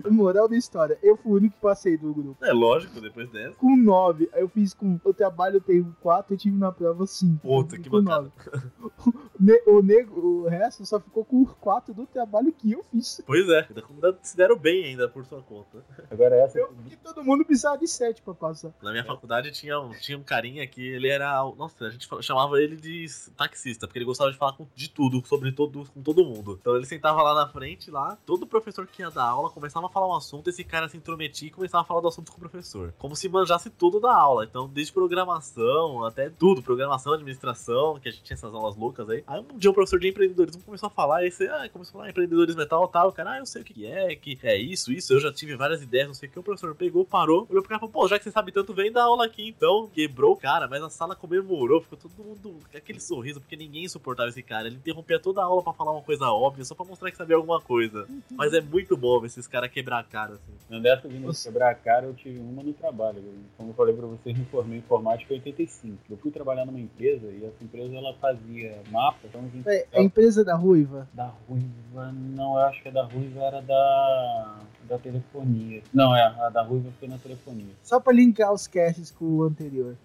[0.10, 2.44] Moral da história, eu fui o único que passei do grupo.
[2.44, 3.56] É lógico, depois dessa.
[3.56, 5.00] Com 9, eu fiz com.
[5.04, 7.40] O trabalho eu tenho 4, eu tive na prova 5.
[7.40, 8.32] Puta, que bacana.
[9.40, 13.22] ne- o, nego, o resto só ficou com 4 do trabalho que eu fiz.
[13.26, 15.84] Pois é, ainda se deram bem ainda por sua conta.
[16.10, 16.58] Agora essa.
[16.60, 18.72] Eu, que todo mundo precisava de 7 pra passar.
[18.82, 21.42] Na minha faculdade tinha um, tinha um carinha que ele era.
[21.58, 25.26] Nossa, a gente chamava ele de taxista, porque ele gostava de falar com- de tudo,
[25.26, 26.58] sobre todo, com todo mundo.
[26.60, 29.90] Então ele sentava lá na frente, lá, todo professor que ia dar aula começava a
[29.90, 32.42] falar um assunto, esse cara se intrometia e começava a falar do assunto com o
[32.42, 32.94] professor.
[32.98, 34.46] Como se manjasse tudo da aula.
[34.46, 39.24] Então, desde programação até tudo, programação, administração, que a gente tinha essas aulas loucas aí.
[39.28, 41.94] Aí um dia o professor de empreendedorismo começou a falar, e você, ah, começou a
[41.94, 43.10] falar empreendedorismo e tal, tal.
[43.10, 45.56] O cara, ah, eu sei o que é, que é isso, isso, eu já tive
[45.56, 46.40] várias ideias, não sei o que.
[46.40, 48.74] O professor pegou, parou, olhou pro cara e falou, pô, já que você sabe tanto,
[48.74, 49.90] vem dar aula aqui então.
[49.94, 53.88] Quebrou o cara, mas a sala comemorou, ficou todo mundo com aquele sorriso, porque ninguém
[53.88, 54.68] suportava esse cara.
[54.68, 57.36] Ele interrompia toda a aula pra falar uma coisa óbvia, só pra mostrar que sabia
[57.36, 58.08] alguma coisa.
[58.32, 60.54] Mas é muito bom ver esses caras quebrar a cara, assim.
[60.70, 61.50] Não dessa Nossa.
[61.50, 63.24] quebrar a cara, eu tive uma no trabalho.
[63.58, 65.98] Como eu falei pra vocês, me formei em informática em 85.
[66.10, 70.02] Eu fui trabalhar numa empresa e essa empresa ela fazia mapa, então gente É, a
[70.02, 71.08] empresa da Ruiva.
[71.14, 74.56] Da Ruiva, não, eu acho que a da Ruiva era da,
[74.88, 75.82] da telefonia.
[75.94, 77.74] Não, é, a da Ruiva foi na telefonia.
[77.84, 79.96] Só pra linkar os casts com o anterior.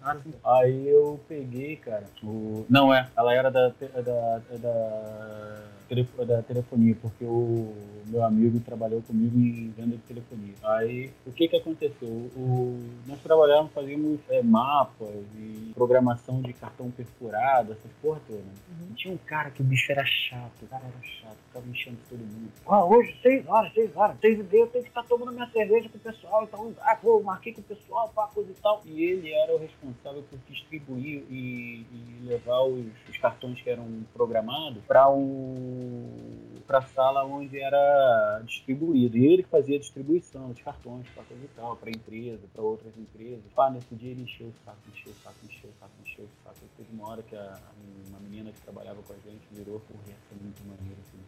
[0.43, 2.65] Aí eu peguei, cara, o...
[2.69, 7.73] Não, é, ela era da, da, da, telefo- da telefonia, porque o
[8.07, 10.53] meu amigo trabalhou comigo em venda de telefonia.
[10.63, 12.07] Aí, o que que aconteceu?
[12.07, 18.39] O, nós trabalhávamos, fazíamos é, mapas e programação de cartão perfurado, essas porra toda.
[18.39, 18.87] né?
[18.89, 21.97] E tinha um cara que o bicho era chato, o cara era chato, ficava mexendo
[21.97, 22.51] com todo mundo.
[22.65, 25.49] Ah, hoje, seis horas, seis horas, seis e meia, eu tenho que estar tomando minha
[25.51, 28.81] cerveja com o pessoal, então, ah, pô, marquei com o pessoal, pá, coisa e tal.
[28.85, 33.85] E ele era o responsável por distribuir e, e levar os, os cartões que eram
[34.13, 39.17] programados para o para a sala onde era distribuído.
[39.17, 42.61] E ele que fazia a distribuição dos cartões, para coisa e tal, para empresa, para
[42.63, 43.43] outras empresas.
[43.53, 46.29] Pá, nesse dia ele encheu o saco, encheu o saco, encheu o saco, encheu o
[46.45, 46.59] saco.
[46.77, 47.59] Teve uma hora que a,
[48.07, 51.19] uma menina que trabalhava com a gente virou, porra, ia ser muito maneiro, assim,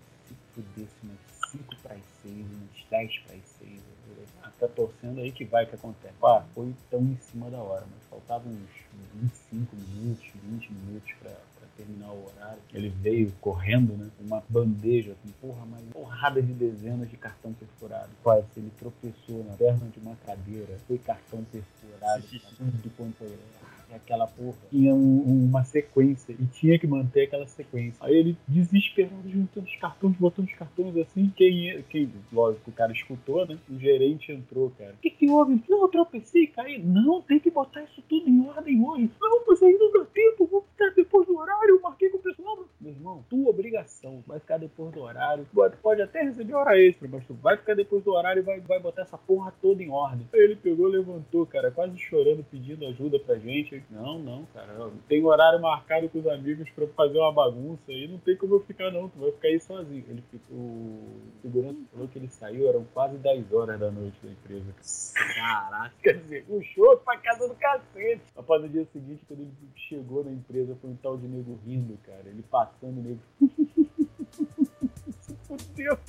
[0.54, 1.18] se pudesse umas
[1.52, 3.72] 5 para as 6, umas 10 para as 6.
[3.72, 6.14] Eu falei, ah, tá torcendo aí que vai que acontece.
[6.20, 8.70] Pá, foi tão em cima da hora, mas faltavam uns
[9.16, 11.36] 25 minutos, 20 minutos para
[11.78, 12.62] terminar o horário.
[12.74, 14.10] Ele veio correndo, né?
[14.20, 18.10] Uma bandeja, assim, porra, mas porrada de dezenas de cartão perfurado.
[18.22, 22.24] Quase, ele tropeçou na perna de uma cadeira, foi cartão perfurado,
[22.58, 28.06] tudo quanto é aquela porra tinha um- uma sequência e tinha que manter aquela sequência.
[28.06, 32.92] Aí ele desesperado juntando os cartões, botando os cartões assim, quem, quem lógico, o cara
[32.92, 33.58] escutou, né?
[33.70, 34.94] O gerente entrou, cara.
[34.94, 35.62] O que que houve?
[35.70, 36.82] Não, eu tropecei, caí.
[36.82, 39.10] Não, tem que botar isso tudo em ordem hoje.
[39.20, 42.22] Não, mas aí não dá tempo, vou ficar depois do horário, eu marquei com o
[42.22, 42.66] pessoal.
[42.80, 45.46] Meu irmão, tua obrigação vai ficar depois do horário.
[45.54, 48.60] Pode, pode até receber hora extra, mas tu vai ficar depois do horário e vai,
[48.62, 50.28] vai botar essa porra toda em ordem.
[50.34, 53.76] Aí ele pegou, levantou, cara, quase chorando, pedindo ajuda pra gente.
[53.76, 58.08] Eu, Não, não, cara, tem horário marcado com os amigos pra fazer uma bagunça aí,
[58.08, 60.04] não tem como eu ficar não, tu vai ficar aí sozinho.
[60.08, 64.32] Ele ficou, o segurança falou que ele saiu, eram quase 10 horas da noite da
[64.32, 64.74] empresa.
[65.36, 65.94] Caraca.
[66.02, 68.22] Quer dizer, o show pra casa do cacete.
[68.36, 71.98] Rapaz, no dia seguinte, quando ele chegou na empresa, foi um tal de nego rindo,
[72.06, 72.24] cara.
[72.26, 73.20] Ele passando, nego.
[75.84, 76.00] Fudeu.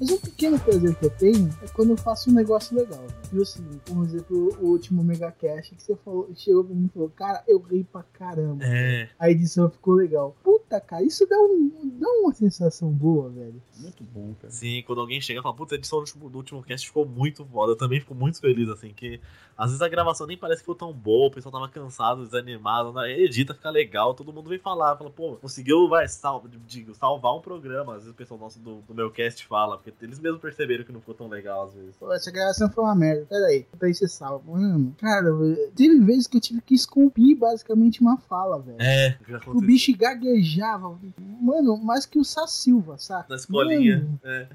[0.00, 3.04] Mas um pequeno prazer que eu tenho é quando eu faço um negócio legal.
[3.30, 3.38] Velho.
[3.38, 6.88] E o seguinte, por exemplo, o último Megacast que você falou, chegou pra mim e
[6.88, 8.64] falou, cara, eu ri pra caramba.
[8.64, 9.08] É.
[9.18, 10.36] A edição ficou legal.
[10.42, 13.62] Puta, cara, isso dá, um, dá uma sensação boa, velho.
[13.78, 14.52] Muito bom, cara.
[14.52, 17.06] Sim, quando alguém chega e fala, puta, a edição do último, do último cast ficou
[17.06, 17.72] muito foda.
[17.72, 19.20] Eu também fico muito feliz, assim, que
[19.56, 22.92] às vezes a gravação nem parece que ficou tão boa, o pessoal tava cansado, desanimado,
[22.92, 23.10] né?
[23.10, 27.40] edita, fica legal, todo mundo vem falar, fala, pô, conseguiu, vai, sal, digo, salvar um
[27.40, 27.92] programa.
[27.92, 30.92] Às vezes o pessoal nosso do, do meu cast fala, porque eles mesmos perceberam que
[30.92, 31.96] não ficou tão legal, às vezes.
[31.96, 33.19] Pô, essa gravação foi uma merda.
[33.26, 34.52] Pera aí, pra você salva.
[34.52, 35.30] Mano, cara,
[35.74, 38.76] teve vezes que eu tive que esculpir basicamente uma fala, velho.
[38.80, 40.98] É, já O bicho gaguejava.
[41.40, 43.26] Mano, mais que o Sasilva, saca?
[43.30, 43.98] Na escolinha.
[43.98, 44.48] Mano, É.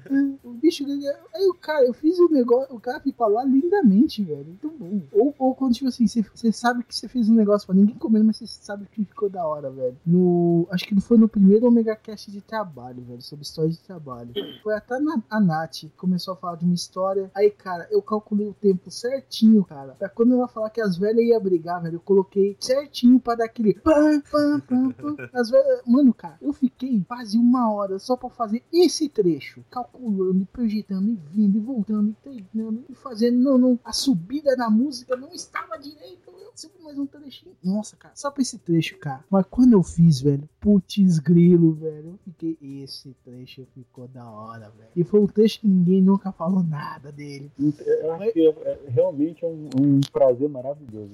[0.44, 1.18] O bicho gaguejava.
[1.34, 4.46] Aí o cara, eu fiz o negócio, o cara ficou lá lindamente, velho.
[4.46, 5.02] Muito bom.
[5.12, 8.22] Ou, ou quando, tipo assim, você- sabe que você fez um negócio pra ninguém comer,
[8.22, 9.96] mas você sabe que ficou da hora, velho.
[10.06, 10.66] No.
[10.70, 13.20] Acho que não foi no primeiro Omega Cast de trabalho, velho.
[13.22, 14.32] Sobre história de trabalho.
[14.62, 17.30] Foi até na, a Nath que começou a falar de uma história.
[17.34, 19.94] Aí, cara, eu calculei o tempo certinho, cara.
[19.94, 23.44] Pra quando ela falar que as velhas iam brigar, velho, eu coloquei certinho pra dar
[23.46, 23.74] aquele.
[23.74, 25.16] Pam, pam, pam, pam.
[25.32, 25.82] As velhas.
[25.86, 29.64] Mano, cara, eu fiquei quase uma hora só pra fazer esse trecho.
[29.70, 33.38] Calculando, e projetando, e vindo, e voltando, e treinando, e fazendo.
[33.38, 33.78] Não, não.
[33.84, 36.25] A subida da música não estava direito.
[36.56, 37.54] Eu sempre mais um trechinho.
[37.62, 39.22] Nossa, cara, só pra esse trecho, cara.
[39.30, 42.56] Mas quando eu fiz, velho, putz grilo, velho, eu fiquei.
[42.82, 44.88] Esse trecho ficou da hora, velho.
[44.96, 47.52] E foi um trecho que ninguém nunca falou nada dele.
[47.58, 51.10] Eu acho que é, é- realmente é um, um prazer maravilhoso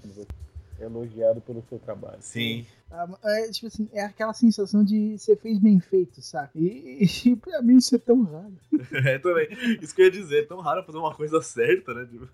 [0.84, 2.18] elogiado pelo seu trabalho.
[2.20, 2.66] Sim.
[2.90, 6.50] Ah, É, tipo assim, é aquela sensação de você fez bem feito, saca?
[6.58, 8.52] E, e pra mim isso é tão raro.
[9.06, 9.48] É, também.
[9.80, 12.06] Isso que eu ia dizer, é tão raro fazer uma coisa certa, né?
[12.10, 12.28] Tipo,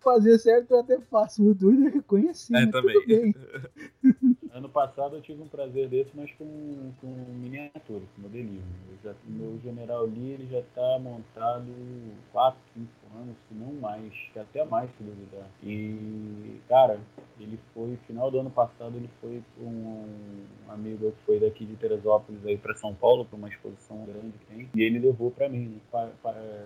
[0.00, 2.54] Fazer certo eu até faço, o duro é reconhecer.
[2.56, 3.34] É, também.
[4.54, 8.62] Ano passado eu tive um prazer desse, mas com, com miniatura, com modelismo.
[9.02, 11.66] Já, meu General Lee ele já está montado
[12.30, 12.88] 4, 5
[13.18, 15.48] anos, se não mais, até mais se duvidar.
[15.60, 17.00] E, cara,
[17.40, 21.74] ele foi, final do ano passado, ele foi com um amigo que foi daqui de
[21.74, 25.48] Teresópolis aí para São Paulo, para uma exposição grande que tem, e ele levou para
[25.48, 26.12] mim, né?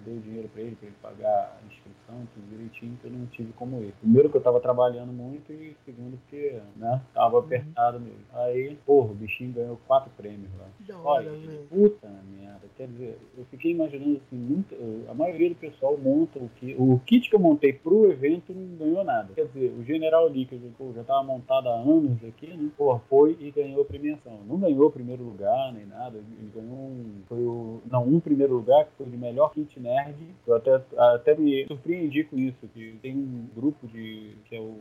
[0.04, 3.52] Deu dinheiro para ele, para ele pagar a inscrição, tudo direitinho, que eu não tive
[3.54, 3.94] como ele.
[4.00, 8.18] Primeiro que eu tava trabalhando muito e segundo que, né, tava apertado mesmo.
[8.32, 10.66] Aí, porra, o bichinho ganhou quatro prêmios lá.
[10.86, 11.66] Da Olha, hora, velho.
[11.70, 12.66] puta merda.
[12.76, 14.76] Quer dizer, eu fiquei imaginando assim, nunca,
[15.08, 16.74] a maioria do pessoal monta o que.
[16.78, 19.32] O kit que eu montei pro evento não ganhou nada.
[19.34, 22.70] Quer dizer, o General Lee, que pô, já tava montado há anos aqui, né?
[22.76, 24.38] Porra, foi e ganhou a premiação.
[24.46, 26.18] Não ganhou o primeiro lugar nem nada.
[26.18, 27.22] Ele ganhou um.
[27.28, 27.80] Foi o.
[27.90, 30.16] Não, um primeiro lugar que foi de melhor kit nerd.
[30.46, 34.36] Eu até, até me surpreendi com isso, que tem um grupo de.
[34.44, 34.76] que é o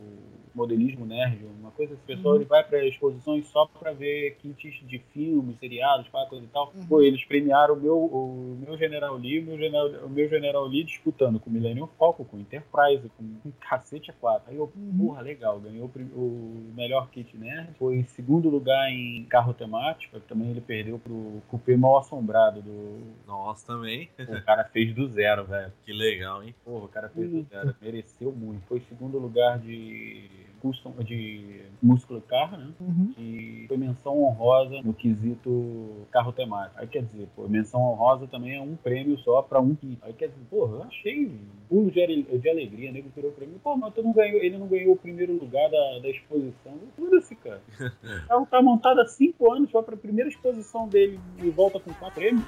[0.54, 4.86] modelismo nerd, uma coisa que o pessoal ele vai para exposições só para ver kits
[4.86, 6.72] de filmes, seriados, qualquer coisa e tal.
[6.74, 6.86] Uhum.
[6.86, 10.66] Pô, eles premiaram o meu, o meu General Lee, o meu General, o meu General
[10.66, 14.50] Lee disputando com o Millennium Falcon, com o Enterprise, com um cacete a quatro.
[14.50, 17.74] Aí eu, porra, legal, ganhou o melhor kit nerd.
[17.78, 23.00] Foi em segundo lugar em carro temático, também ele perdeu pro Coupé Mal Assombrado do.
[23.26, 24.08] nossa, também.
[24.16, 25.72] Pô, o cara fez do zero, velho.
[25.84, 26.54] Que legal, hein?
[26.64, 27.74] Porra, o cara fez do zero.
[27.80, 28.62] Mereceu muito.
[28.66, 32.68] Foi segundo lugar de custom, de músculo car, né?
[32.80, 33.12] Uhum.
[33.18, 36.80] E foi menção honrosa no quesito carro temático.
[36.80, 39.98] Aí quer dizer, pô, menção honrosa também é um prêmio só pra um kit.
[40.02, 43.58] Aí quer dizer, porra, eu achei um pulo de, de alegria, nego virou pra mim,
[43.62, 46.78] pô, mas tu não ganhou, ele não ganhou o primeiro lugar da, da exposição.
[46.96, 47.62] Foda-se, cara.
[48.18, 51.92] O carro tá montado há cinco anos, só pra primeira exposição dele e volta com
[51.94, 52.44] quatro prêmios.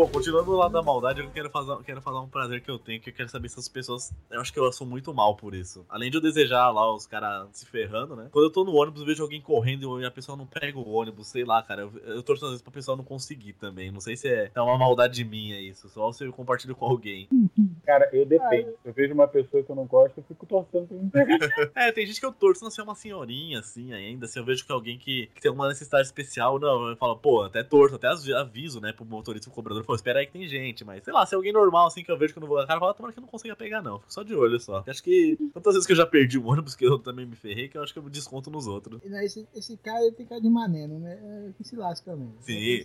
[0.00, 2.98] Bom, continuando lá da maldade, eu quero fazer, quero falar um prazer que eu tenho,
[2.98, 4.10] que eu quero saber se as pessoas.
[4.30, 5.84] Eu acho que eu sou muito mal por isso.
[5.90, 8.30] Além de eu desejar lá os caras se ferrando, né?
[8.32, 10.90] Quando eu tô no ônibus, eu vejo alguém correndo e a pessoa não pega o
[10.90, 11.82] ônibus, sei lá, cara.
[11.82, 13.90] Eu, eu torço às vezes pra pessoa não conseguir também.
[13.90, 15.86] Não sei se é, é uma maldade minha isso.
[15.90, 17.28] Só se eu compartilho com alguém.
[17.84, 18.72] Cara, eu dependo.
[18.84, 21.70] Eu vejo uma pessoa que eu não gosto, eu fico torcendo pra me pegar.
[21.74, 24.26] É, tem gente que eu torço não ser uma senhorinha, assim, ainda.
[24.26, 27.42] Se eu vejo que alguém que, que tem uma necessidade especial, não, eu falo, pô,
[27.42, 30.84] até torço, até aviso, né, pro motorista, pro cobrador, pô, espera aí que tem gente,
[30.84, 32.64] mas sei lá, se é alguém normal, assim, que eu vejo que eu não vou
[32.64, 33.98] cara, fala, tomara que eu não consiga pegar, não.
[33.98, 34.84] Fico só de olho só.
[34.86, 37.66] Acho que tantas vezes que eu já perdi um ônibus que eu também me ferrei,
[37.68, 39.00] que eu acho que eu desconto nos outros.
[39.24, 41.12] Esse, esse cara ele tem cara de mané, não é?
[41.14, 42.36] é que se lasca mesmo.
[42.40, 42.82] Sim.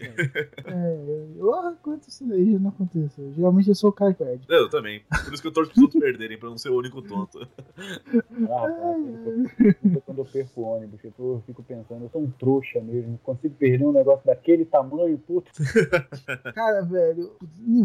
[0.65, 1.51] É, eu,
[1.83, 3.31] quanto isso daí não aconteceu.
[3.35, 4.45] Geralmente eu sou o cara que perde.
[4.49, 5.03] Eu também.
[5.25, 7.47] Por isso que eu torço pros outros perderem, pra eu não ser o único tonto.
[8.49, 12.09] Ah, rapaz, quando eu- quando eu perco o ônibus, eu, tô- eu fico pensando, eu
[12.09, 13.19] sou um trouxa mesmo.
[13.23, 15.51] Consigo perder um negócio daquele tamanho, puta.
[16.53, 17.36] Cara, velho,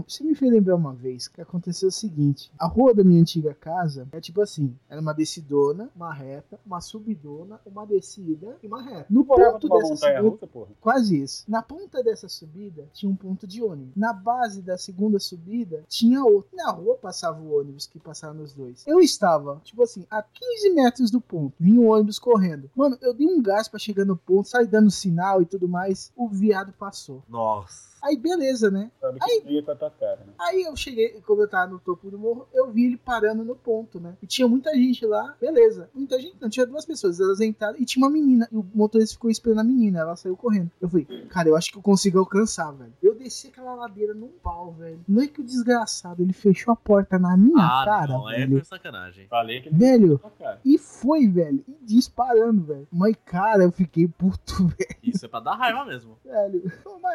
[0.07, 3.53] você me fez lembrar uma vez que aconteceu o seguinte: a rua da minha antiga
[3.53, 8.83] casa é tipo assim: era uma descidona, uma reta, uma subidona, uma descida e uma
[8.83, 9.07] reta.
[9.11, 10.71] No ponto dessa subida, russa, porra.
[10.81, 11.45] quase isso.
[11.49, 13.97] Na ponta dessa subida tinha um ponto de ônibus.
[13.97, 16.51] Na base da segunda subida tinha outro.
[16.55, 18.87] Na rua passava o ônibus que passava nos dois.
[18.87, 21.55] Eu estava, tipo assim, a 15 metros do ponto.
[21.59, 22.71] Vinha o ônibus correndo.
[22.77, 26.13] Mano, eu dei um gás pra chegar no ponto, saí dando sinal e tudo mais.
[26.17, 27.23] O viado passou.
[27.29, 27.90] Nossa.
[28.03, 28.91] Aí beleza, né?
[29.01, 30.33] Sabe Aí- que ia com a tua cara, né?
[30.39, 33.55] Aí eu cheguei, como eu tava no topo do morro, eu vi ele parando no
[33.57, 34.17] ponto, né?
[34.23, 35.89] E tinha muita gente lá, beleza.
[35.95, 38.49] Muita gente, não, tinha duas pessoas, elas entraram e tinha uma menina.
[38.51, 40.71] E o motorista ficou esperando a menina, ela saiu correndo.
[40.81, 42.93] Eu falei, cara, eu acho que eu consigo alcançar, velho.
[43.03, 45.01] Eu desci aquela ladeira num pau, velho.
[45.09, 48.39] Não é que o desgraçado, ele fechou a porta na minha Ah, cara, não, é
[48.39, 48.53] velho.
[48.57, 49.27] foi sacanagem.
[49.29, 50.21] Falei que ele Velho,
[50.65, 51.65] e foi, velho.
[51.69, 52.89] E disparando, velho.
[52.91, 54.97] Mas, cara, eu fiquei puto, velho.
[55.03, 56.19] Isso é pra dar raiva mesmo.
[56.25, 56.63] velho.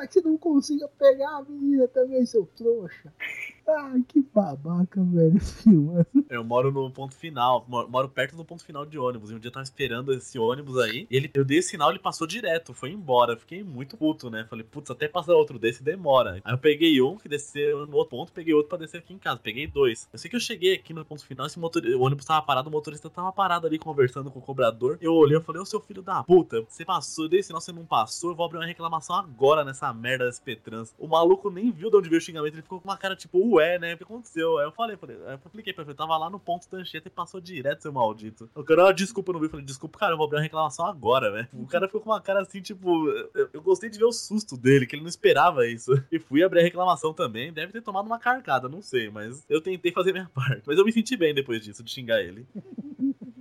[0.10, 0.38] Que você não
[0.76, 3.14] consiga pegar a menina também, seu trouxa.
[3.68, 5.40] Ai, que babaca, velho.
[5.42, 6.06] Filma.
[6.30, 9.32] Eu moro no ponto final, moro, perto do ponto final de ônibus.
[9.32, 11.08] E um dia eu tava esperando esse ônibus aí.
[11.10, 13.36] Ele, eu dei sinal, ele passou direto, foi embora.
[13.36, 14.46] Fiquei muito puto, né?
[14.50, 16.42] Falei, putz, até passar outro desse demora.
[16.44, 19.18] Aí eu peguei um que desceu no outro ponto, peguei outro pra descer aqui em
[19.18, 19.40] casa.
[19.42, 20.08] Peguei dois.
[20.14, 22.70] Eu sei que eu cheguei aqui no ponto final, esse motor, o ônibus tava parado,
[22.70, 24.98] o motorista tava parado ali conversando com o cobrador.
[25.02, 27.72] Eu olhei, eu falei, ô seu filho da puta, você passou, eu dei sinal, você
[27.72, 30.94] não passou, eu vou abrir uma reclamação agora nessa merda desse Petrans.
[31.00, 33.55] O maluco nem viu de onde veio o xingamento, ele ficou com uma cara tipo,
[33.56, 33.94] ué, né?
[33.94, 34.58] O que aconteceu?
[34.58, 37.08] Aí eu falei, falei, eu expliquei pra ele, eu tava lá no ponto da Anchieta
[37.08, 38.50] e passou direto, seu maldito.
[38.56, 39.48] O cara, ah, desculpa, eu não vi.
[39.48, 41.48] Eu falei, desculpa, cara, eu vou abrir uma reclamação agora, velho.
[41.54, 44.58] O cara ficou com uma cara assim, tipo, eu, eu gostei de ver o susto
[44.58, 45.92] dele, que ele não esperava isso.
[46.12, 49.62] E fui abrir a reclamação também, deve ter tomado uma carcada, não sei, mas eu
[49.62, 50.64] tentei fazer minha parte.
[50.66, 52.46] Mas eu me senti bem depois disso, de xingar ele.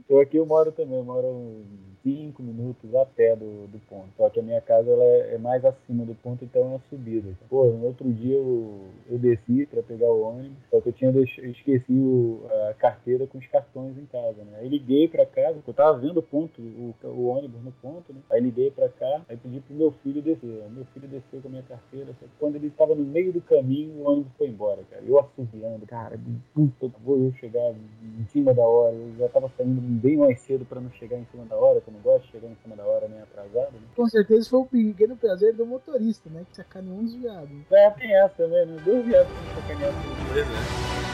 [0.09, 1.65] Eu aqui eu moro também, eu moro
[2.05, 4.09] 5 minutos a pé do, do ponto.
[4.17, 6.81] Só que a minha casa ela é é mais acima do ponto, então é uma
[6.91, 7.31] subida.
[7.49, 11.11] Pô, no outro dia eu, eu desci pra pegar o ônibus, só que eu tinha
[11.21, 14.59] esqueci o- a carteira com os cartões em casa, né?
[14.61, 18.21] Aí liguei pra casa, eu tava vendo o ponto, o, o ônibus no ponto, né?
[18.31, 20.63] Aí liguei pra cá, aí pedi pro meu filho descer.
[20.71, 23.41] Meu filho desceu com a minha carteira, só que quando ele tava no meio do
[23.41, 25.03] caminho, o ônibus foi embora, cara.
[25.07, 26.19] Eu assobiando, cara,
[26.53, 28.95] puta, vou eu chegar em cima da hora.
[28.95, 31.83] Eu já tava saindo bem mais cedo pra não chegar em cima da hora, eu
[31.95, 33.73] não gosto de chegar em cima da hora nem atrasado.
[33.73, 33.81] Né?
[33.95, 36.45] Com certeza foi o pequeno prazer do motorista, né?
[36.51, 37.51] Que sacaneou uns viados.
[37.71, 38.83] É, tem essa também, né?
[38.85, 39.95] Dois viados que sacanearam.
[40.33, 41.05] Pois é.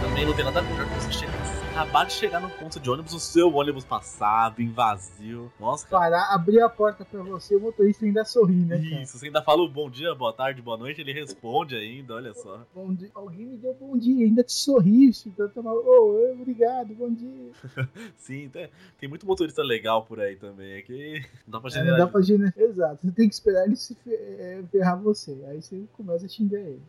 [0.00, 3.12] Também não tem nada melhor que você chegar, acabar de chegar no ponto de ônibus,
[3.12, 5.52] o seu ônibus passado, em vazio.
[5.60, 6.00] Nossa, cara.
[6.04, 9.02] Parar, abrir a porta pra você, o motorista ainda sorri, né, cara?
[9.02, 12.32] Isso, você ainda fala o bom dia, boa tarde, boa noite, ele responde ainda, olha
[12.32, 12.66] só.
[12.74, 13.10] Bom dia.
[13.14, 15.70] Alguém me deu bom dia, ainda te sorri, então toma.
[15.70, 17.50] Ô, obrigado, bom dia.
[18.16, 21.84] Sim, tem, tem muito motorista legal por aí também, é que não dá pra É,
[21.84, 22.08] não dá generalizar.
[22.08, 22.54] pra gener...
[22.56, 25.38] Exato, você tem que esperar ele se é, ferrar você.
[25.48, 26.80] Aí você começa a xingar ele.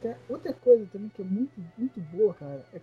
[0.00, 2.80] Cara, Outra coisa também que é muito, muito boa, cara, é,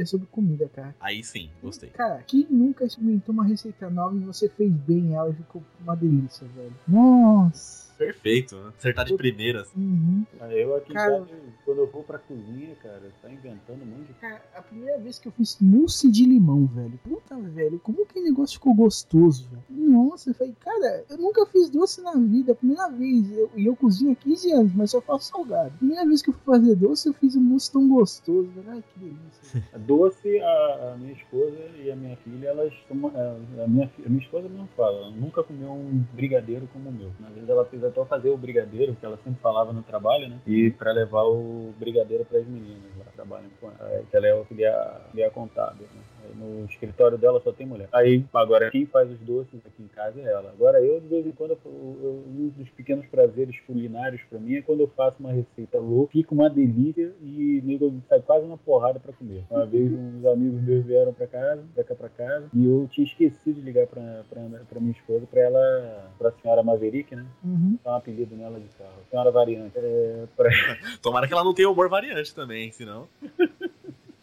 [0.00, 0.77] é sobre comida, cara.
[1.00, 1.90] Aí sim, gostei.
[1.90, 5.96] Cara, quem nunca experimentou uma receita nova e você fez bem ela e ficou uma
[5.96, 6.74] delícia, velho?
[6.86, 7.87] Nossa!
[7.98, 8.72] Perfeito, né?
[8.78, 9.62] Acertar de primeira.
[9.62, 9.78] assim.
[9.78, 10.24] Uhum.
[10.40, 11.26] Aí Eu aqui Cara-
[11.64, 15.18] quando eu vou pra cozinha, cara, tá inventando um monte de Cara, a primeira vez
[15.18, 16.98] que eu fiz mousse de limão, velho.
[17.04, 19.62] Puta, velho, como que o negócio ficou gostoso, velho?
[19.90, 22.52] Nossa, eu falei, cara, eu nunca fiz doce na vida.
[22.52, 23.30] a Primeira vez.
[23.32, 25.72] eu- E eu, cozinho há 15 anos, mas só faço salgado.
[25.78, 28.70] Primeira vez que eu fui fazer doce, eu fiz um mousse tão gostoso, velho.
[28.70, 29.18] Ai, que delícia.
[29.78, 33.06] Doce, a, a minha esposa e a minha filha, elas são.
[33.08, 36.92] A, a minha, a minha esposa não fala, ela nunca comeu um brigadeiro como o
[36.92, 37.10] meu.
[37.26, 40.28] Às vezes ela fez até eu fazer o brigadeiro, que ela sempre falava no trabalho,
[40.28, 40.38] né?
[40.46, 45.00] E pra levar o brigadeiro pras meninas lá, trabalham com ela, que ela é auxiliar,
[45.04, 46.02] auxiliar contábil, né?
[46.34, 47.88] No escritório dela só tem mulher.
[47.92, 50.50] Aí, agora, quem faz os doces aqui em casa é ela.
[50.50, 54.56] Agora, eu, de vez em quando, eu, eu- um dos pequenos prazeres culinários pra mim
[54.56, 58.58] é quando eu faço uma receita louca, fica uma delícia e nego sai quase uma
[58.58, 59.44] porrada pra comer.
[59.50, 63.06] Uma vez, uns amigos meus vieram pra casa, pra cá pra casa, e eu tinha
[63.06, 67.26] esquecido de ligar pra, pra, pra minha esposa, pra ela, pra senhora Maverick, né?
[67.44, 67.78] Uhum.
[67.84, 68.90] Dá um apelido nela de carro.
[69.10, 69.72] Senhora Variante.
[69.76, 70.48] É, pra...
[71.02, 73.06] Tomara que ela não tenha humor variante também, senão.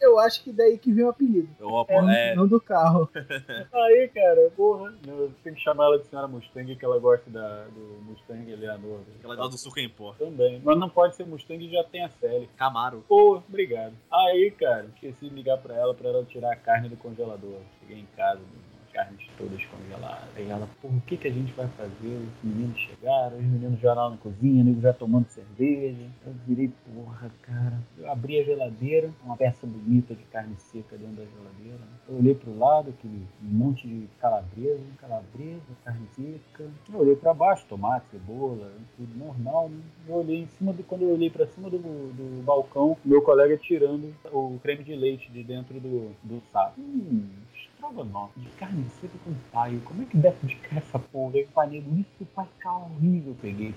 [0.06, 1.48] Eu acho que daí que vem o apelido.
[1.58, 3.08] Eu, Não, é, não do carro.
[3.72, 7.64] Aí, cara, porra, eu tenho que chamar ela de senhora Mustang, que ela gosta da,
[7.64, 9.00] do Mustang Eleanor.
[9.22, 10.14] ela gosta do suco em pó.
[10.14, 10.60] Também.
[10.64, 12.48] Mas não pode ser Mustang e já tem a Sally.
[12.56, 13.04] Camaro.
[13.08, 13.94] Pô, obrigado.
[14.12, 17.58] Aí, cara, esqueci de ligar pra ela pra ela tirar a carne do congelador.
[17.80, 18.65] Cheguei em casa, as
[18.96, 20.24] carnes todas congeladas.
[20.34, 22.16] Aí ela, o que que a gente vai fazer?
[22.16, 26.06] Os meninos chegaram, os meninos já lá na cozinha, nego já tomando cerveja.
[26.26, 27.78] Eu virei, porra, cara.
[27.98, 31.84] Eu abri a geladeira, uma peça bonita de carne seca dentro da geladeira.
[32.08, 36.64] Eu olhei pro lado, aquele monte de calabresa, calabresa, carne seca.
[36.90, 39.80] Eu olhei pra baixo, tomate, cebola, tudo normal, né?
[40.08, 40.82] Eu olhei em cima do.
[40.84, 45.30] Quando eu olhei pra cima do, do balcão, meu colega tirando o creme de leite
[45.30, 46.80] de dentro do, do saco.
[46.80, 47.28] Hum,
[47.76, 49.80] estrogonofe de carne seca com paio.
[49.82, 51.36] Como é que deve ficar essa porra?
[51.36, 53.32] Eu falei, isso vai ficar horrível.
[53.32, 53.74] Eu peguei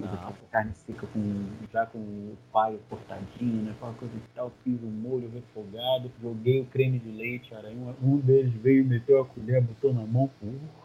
[0.00, 0.12] Não.
[0.12, 3.72] aquela carne seca com, já com o paio cortadinho, né?
[3.72, 4.52] Aquela coisa e tal.
[4.62, 7.52] Fiz o molho refogado, joguei o creme de leite.
[7.54, 10.30] Um, um deles veio, meteu a colher, botou na mão.
[10.40, 10.83] Porra!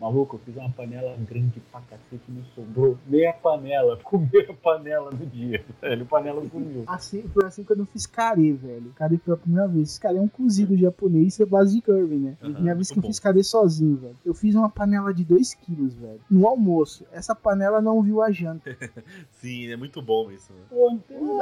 [0.00, 3.98] Maluco, eu fiz uma panela grande pra cacete, me sobrou meia panela.
[4.04, 6.06] Comi a panela no dia, velho.
[6.06, 6.84] Panela sumiu.
[6.86, 8.92] Assim, foi assim quando eu fiz carê, velho.
[8.94, 9.90] Carê foi a primeira vez.
[9.90, 12.36] Esse carê é um cozido japonês à base de curry, né?
[12.42, 14.16] Aham, primeira vez que eu muito fiz carê sozinho, velho.
[14.24, 16.20] Eu fiz uma panela de 2 quilos, velho.
[16.30, 17.04] No almoço.
[17.12, 18.76] Essa panela não viu a janta.
[19.32, 20.52] Sim, é muito bom isso.
[20.52, 20.60] Né?
[20.70, 21.38] Pô, não.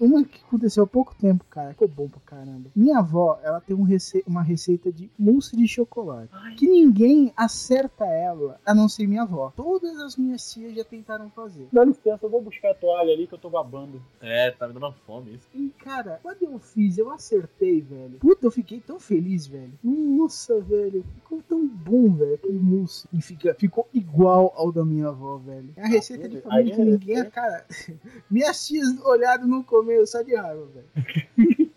[0.00, 1.70] Uma que aconteceu há pouco tempo, cara.
[1.70, 2.68] Ficou bom pra caramba.
[2.74, 6.28] Minha avó, ela tem um rece- uma receita de mousse de chocolate.
[6.58, 9.52] Que ninguém acerta ela, a não ser minha avó.
[9.54, 11.68] Todas as minhas tias já tentaram fazer.
[11.72, 14.02] Dá licença, eu vou buscar a toalha ali que eu tô babando.
[14.20, 15.48] É, tá me dando fome isso.
[15.54, 18.18] E, cara, quando eu fiz, eu acertei, velho.
[18.18, 19.72] Puta, eu fiquei tão feliz, velho.
[19.84, 21.04] Nossa, velho.
[21.14, 23.06] Ficou tão bom, velho, aquele mousse.
[23.12, 25.72] E fica, ficou igual ao da minha avó, velho.
[25.76, 27.30] É a receita de família que aí é- ninguém...
[27.30, 27.64] Cara,
[28.28, 30.88] minhas tias olharam no começo só de raiva, velho.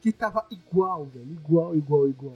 [0.00, 1.30] que tava igual, velho.
[1.32, 2.34] Igual, igual, igual.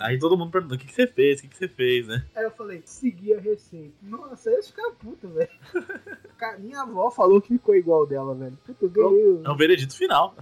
[0.00, 1.38] Aí todo mundo perguntou: o que, que você fez?
[1.38, 2.24] O que, que você fez, né?
[2.34, 3.92] Aí eu falei, segui a receita.
[4.02, 5.50] Nossa, eles ficaram puta, velho.
[6.38, 8.56] Cara, minha avó falou que ficou igual dela, velho.
[8.64, 10.34] Puta, eu ganhei, É o veredito final.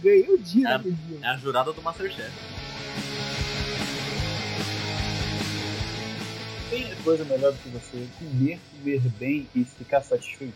[0.00, 0.78] ganhei, o dia É.
[0.78, 1.18] dia.
[1.22, 2.30] É a jurada do Masterchef.
[6.70, 10.54] Tem coisa melhor do que você comer, comer bem e ficar satisfeito?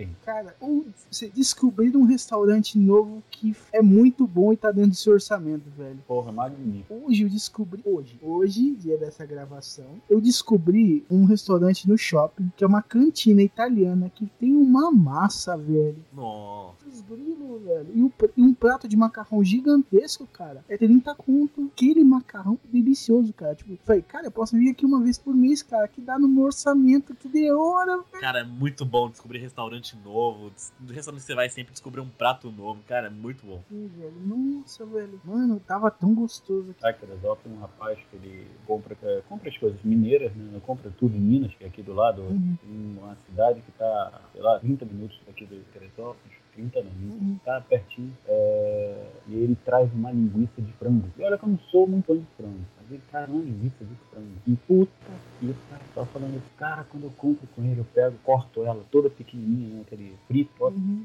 [0.00, 0.16] Tem.
[0.24, 4.96] Cara, ou você descobrir um restaurante novo que é muito bom e tá dentro do
[4.96, 5.98] seu orçamento, velho.
[6.08, 6.94] Porra, magnífico.
[7.04, 12.64] Hoje eu descobri, hoje, hoje, dia dessa gravação, eu descobri um restaurante no shopping, que
[12.64, 16.02] é uma cantina italiana, que tem uma massa, velho.
[16.14, 16.89] Nossa.
[16.92, 17.86] Os grilos, velho.
[17.94, 20.64] E, o pr- e um prato de macarrão gigantesco, cara.
[20.68, 21.70] É 30 conto.
[21.72, 23.54] Aquele macarrão delicioso, cara.
[23.54, 26.28] Tipo, falei, cara, eu posso vir aqui uma vez por mês, cara, que dá no
[26.28, 30.50] meu orçamento, que de hora, Cara, é muito bom descobrir restaurante novo.
[30.78, 32.80] Do restaurante que você vai sempre descobrir um prato novo.
[32.86, 33.62] Cara, é muito bom.
[33.70, 34.12] velho.
[34.26, 35.20] Nossa, velho.
[35.24, 36.84] Mano, tava tão gostoso aqui.
[36.86, 40.60] Aqui em Teresópolis tem um rapaz que ele compra, é, compra as coisas mineiras, né?
[40.66, 42.22] Compra tudo em Minas, que é aqui do lado.
[42.22, 42.56] Uhum.
[42.64, 46.39] Em uma cidade que tá, sei lá, 30 minutos daqui de Teresópolis.
[46.54, 47.38] 30 não, Uhum.
[47.44, 48.12] tá pertinho.
[48.26, 51.08] É, e ele traz uma linguiça de frango.
[51.18, 52.60] E olha que eu não sou muito fã de frango.
[52.76, 54.28] Mas ele traz uma linguiça de frango.
[54.46, 54.92] E puta
[55.38, 55.54] que.
[55.94, 59.76] Tava falando isso, cara, quando eu compro com ele, eu pego, corto ela toda pequenininha,
[59.76, 59.80] né?
[59.86, 61.04] Aquele frito, boto Uhum.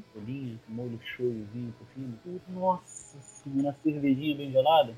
[0.68, 2.12] molho shoyuzinho por cima.
[2.54, 4.92] Nossa senhora, uma cervejinha bem gelada.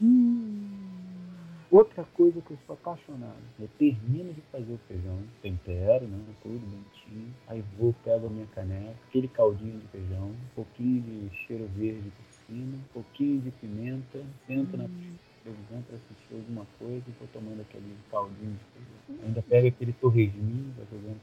[0.00, 0.89] Hum.
[1.70, 6.58] Outra coisa que eu sou apaixonado, eu termino de fazer o feijão, tempero, né, tudo
[6.58, 11.68] bonitinho, aí vou, pego a minha caneca, aquele caldinho de feijão, um pouquinho de cheiro
[11.76, 14.18] verde por cima, um pouquinho de pimenta,
[14.48, 14.88] sento na
[15.44, 19.26] televisão para assistir alguma coisa e vou tomando aquele caldinho de feijão.
[19.26, 21.20] Ainda pega aquele torresminho, vai jogando.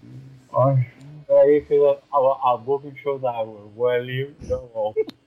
[0.53, 5.26] Ai, aí fez a, a, a boca encheu d'água, eu vou ali e já volto.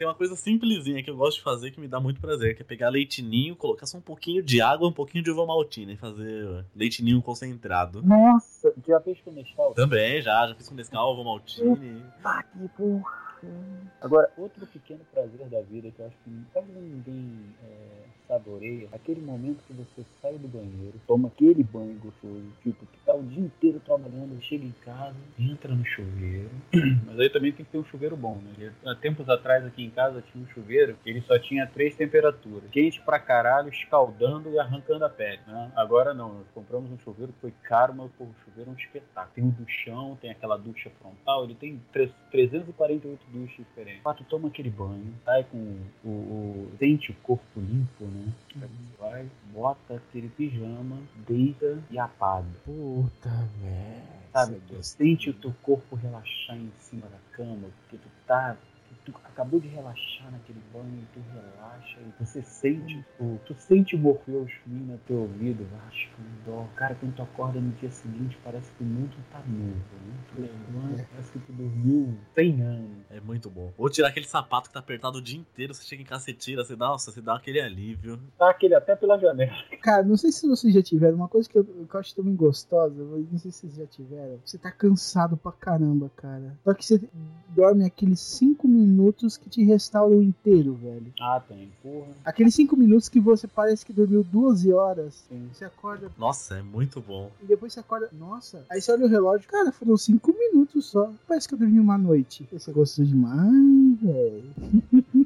[0.00, 2.62] Tem uma coisa simplesinha que eu gosto de fazer que me dá muito prazer, que
[2.62, 5.96] é pegar leitinho, colocar só um pouquinho de água, um pouquinho de uva maltina e
[5.98, 8.02] fazer leitinho concentrado.
[8.02, 9.74] Nossa, já fez com Nescau?
[9.74, 12.02] Também, já, já fiz com Nescau, uva maltine.
[12.24, 13.29] Ah, que porra.
[14.00, 19.20] Agora, outro pequeno prazer da vida que eu acho que quase ninguém é, saboreia aquele
[19.20, 23.42] momento que você sai do banheiro, toma aquele banho gostoso, tipo, que tá o dia
[23.42, 26.50] inteiro trabalhando, chega em casa, entra no chuveiro.
[27.06, 28.72] Mas aí também tem que ter um chuveiro bom, né?
[28.86, 32.70] Há tempos atrás aqui em casa tinha um chuveiro que ele só tinha três temperaturas:
[32.70, 35.40] quente pra caralho, escaldando e arrancando a pele.
[35.46, 35.72] Né?
[35.76, 38.76] Agora não, nós compramos um chuveiro que foi caro, mas pô, o chuveiro é um
[38.76, 39.34] espetáculo.
[39.34, 44.02] Tem um duchão, tem aquela ducha frontal, ele tem tre- 348 duchas diferentes.
[44.04, 45.56] Ah, tu toma aquele banho, sai com
[46.04, 48.32] o, o- sente o corpo limpo, né?
[48.98, 52.46] Vai, bota aquele pijama, deita e apaga.
[52.64, 53.30] Puta,
[53.62, 54.20] velho.
[54.32, 54.60] Sabe?
[54.82, 58.56] Sente o teu corpo relaxar em cima da cama, porque tu tá.
[59.10, 63.98] Tu acabou de relaxar naquele banho, tu relaxa e você sente, o, tu sente o
[63.98, 66.66] Morpheus vir no teu ouvido, acho que dó.
[66.76, 70.14] Cara, quando tu acorda no dia seguinte, parece que o mundo tá novo, né?
[70.34, 72.90] Tu levanta, parece que tu dormiu 100 anos.
[73.10, 73.72] É muito bom.
[73.76, 76.32] Ou tirar aquele sapato que tá apertado o dia inteiro, você chega em casa, você
[76.32, 78.20] tira, você dá, nossa, você dá aquele alívio.
[78.38, 79.52] Tá aquele até pela janela.
[79.82, 82.34] Cara, não sei se vocês já tiveram, uma coisa que eu, que eu acho também
[82.34, 84.38] gostosa, mas não sei se vocês já tiveram.
[84.44, 86.56] Você tá cansado pra caramba, cara.
[86.64, 87.00] Só que você
[87.48, 88.99] dorme aqueles 5 minutos
[89.40, 91.12] que te restauram inteiro, velho.
[91.20, 92.08] Ah, tem, porra.
[92.24, 95.24] Aqueles 5 minutos que você parece que dormiu 12 horas.
[95.28, 95.48] Sim.
[95.52, 97.30] Você acorda Nossa, é muito bom.
[97.42, 98.08] e depois você acorda.
[98.12, 98.64] Nossa.
[98.70, 99.48] Aí você olha o relógio.
[99.48, 101.12] Cara, foram 5 minutos só.
[101.26, 102.46] Parece que eu dormi uma noite.
[102.52, 104.44] Você gostou demais, velho.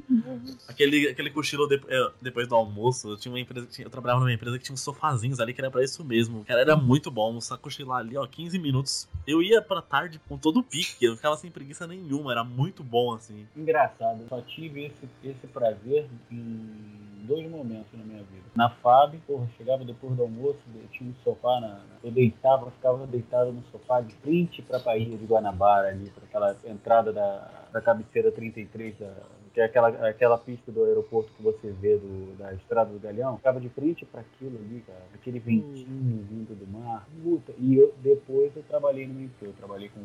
[0.67, 4.33] Aquele, aquele cochilo de- é, depois do almoço, eu tinha uma empresa, eu trabalhava numa
[4.33, 6.43] empresa que tinha uns sofazinhos ali que era pra isso mesmo.
[6.45, 9.07] Cara, era muito bom almoçar, cochilar ali, ó, 15 minutos.
[9.27, 12.83] Eu ia pra tarde com todo o pique, eu ficava sem preguiça nenhuma, era muito
[12.83, 13.45] bom assim.
[13.55, 16.95] Engraçado, só tive esse, esse prazer em
[17.27, 18.45] dois momentos na minha vida.
[18.55, 20.59] Na FAB, porra, chegava depois do almoço,
[20.91, 25.25] tinha um sofá, na, eu deitava, ficava deitado no sofá de frente pra Bahia de
[25.25, 29.11] Guanabara ali, pra aquela entrada da, da cabeceira 33 da,
[29.55, 33.37] que é aquela, aquela pista do aeroporto que você vê do, da Estrada do Galeão,
[33.37, 37.53] ficava de frente para aquilo ali, cara, aquele ventinho vindo do mar, puta.
[37.57, 40.01] E eu, depois eu trabalhei numa empresa, eu trabalhei com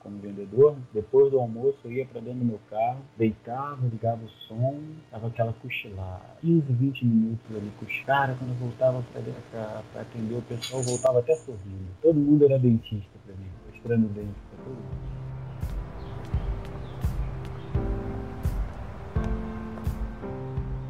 [0.00, 4.28] como vendedor, depois do almoço eu ia para dentro do meu carro, deitava, ligava o
[4.28, 4.78] som,
[5.10, 8.06] tava aquela cochilada, 15, 20 minutos ali cochilando.
[8.06, 9.02] Cara, quando eu voltava
[9.50, 11.88] para atender o pessoal, voltava até sorrindo.
[12.02, 15.13] Todo mundo era dentista para mim, mostrando dente para todo mundo.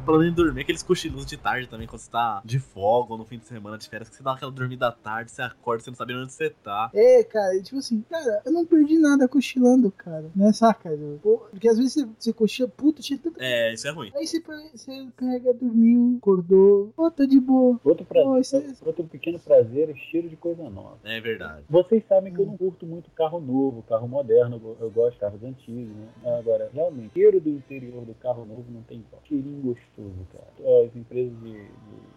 [0.05, 3.25] Falando em dormir, aqueles cochilos de tarde também, quando você tá de folga ou no
[3.25, 5.89] fim de semana de férias, que você dá aquela dormida à tarde, você acorda, você
[5.89, 6.89] não sabe onde você tá.
[6.93, 10.29] É, cara, e tipo assim, cara, eu não perdi nada cochilando, cara.
[10.35, 10.89] Né, saca?
[11.21, 13.43] Porque às vezes você, você cochila, puta, tinha tanta.
[13.43, 14.11] É, isso é ruim.
[14.15, 14.41] Aí você,
[14.73, 17.79] você pega, dormiu, acordou, pô, tá de boa.
[17.83, 20.97] Outro, prazer, isso é- outro pequeno prazer é cheiro de coisa nova.
[21.03, 21.63] É verdade.
[21.69, 25.43] Vocês sabem que eu não curto muito carro novo, carro moderno, eu gosto de carros
[25.43, 26.37] antigos, né?
[26.37, 29.21] Agora, realmente, cheiro do interior do carro novo não tem igual.
[29.27, 29.75] Cheirinho gostoso,
[30.31, 30.83] cara.
[30.85, 31.69] As empresas de, de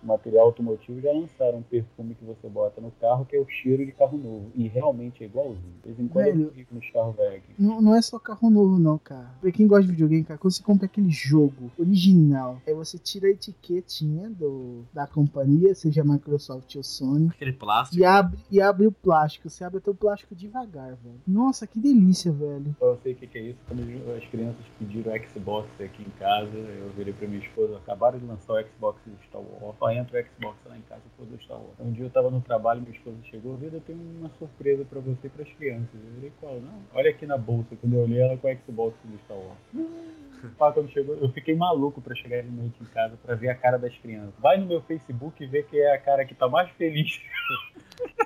[0.02, 3.84] material automotivo já lançaram um perfume que você bota no carro que é o cheiro
[3.84, 4.50] de carro novo.
[4.54, 5.74] E realmente é igualzinho.
[5.82, 6.42] De vez em quando Velho.
[6.44, 7.42] eu fico nos carros velhos.
[7.58, 9.30] Não, não é só carro novo, não, cara.
[9.40, 13.26] Pra quem gosta de videogame, cara, quando você compra aquele jogo original, aí você tira
[13.26, 18.00] a etiquetinha do, da companhia, seja Microsoft ou Sony, Aquele plástico.
[18.00, 19.48] e abre, e abre o plástico.
[19.50, 21.20] Você abre até o plástico devagar, velho.
[21.26, 22.74] Nossa, que delícia, velho.
[22.80, 23.58] Eu sei o que que é isso.
[23.66, 23.82] Quando
[24.16, 28.54] as crianças pediram Xbox aqui em casa, eu virei pra minha esposa, acabaram de lançar
[28.54, 29.76] o Xbox do Star Wars.
[29.78, 31.78] Só entra o Xbox lá em casa por do Star Wars.
[31.78, 35.00] Um dia eu tava no trabalho, minha esposa chegou, vida, eu tenho uma surpresa pra
[35.00, 35.94] você e pras crianças.
[35.94, 36.60] Eu falei, qual?
[36.60, 37.76] Não, olha aqui na bolsa.
[37.80, 39.58] Quando eu olhei ela com o Xbox do Star Wars.
[40.56, 43.54] Pá, quando chegou, eu fiquei maluco pra chegar de noite em casa pra ver a
[43.54, 44.34] cara das crianças.
[44.38, 47.20] Vai no meu Facebook e vê que é a cara que tá mais feliz.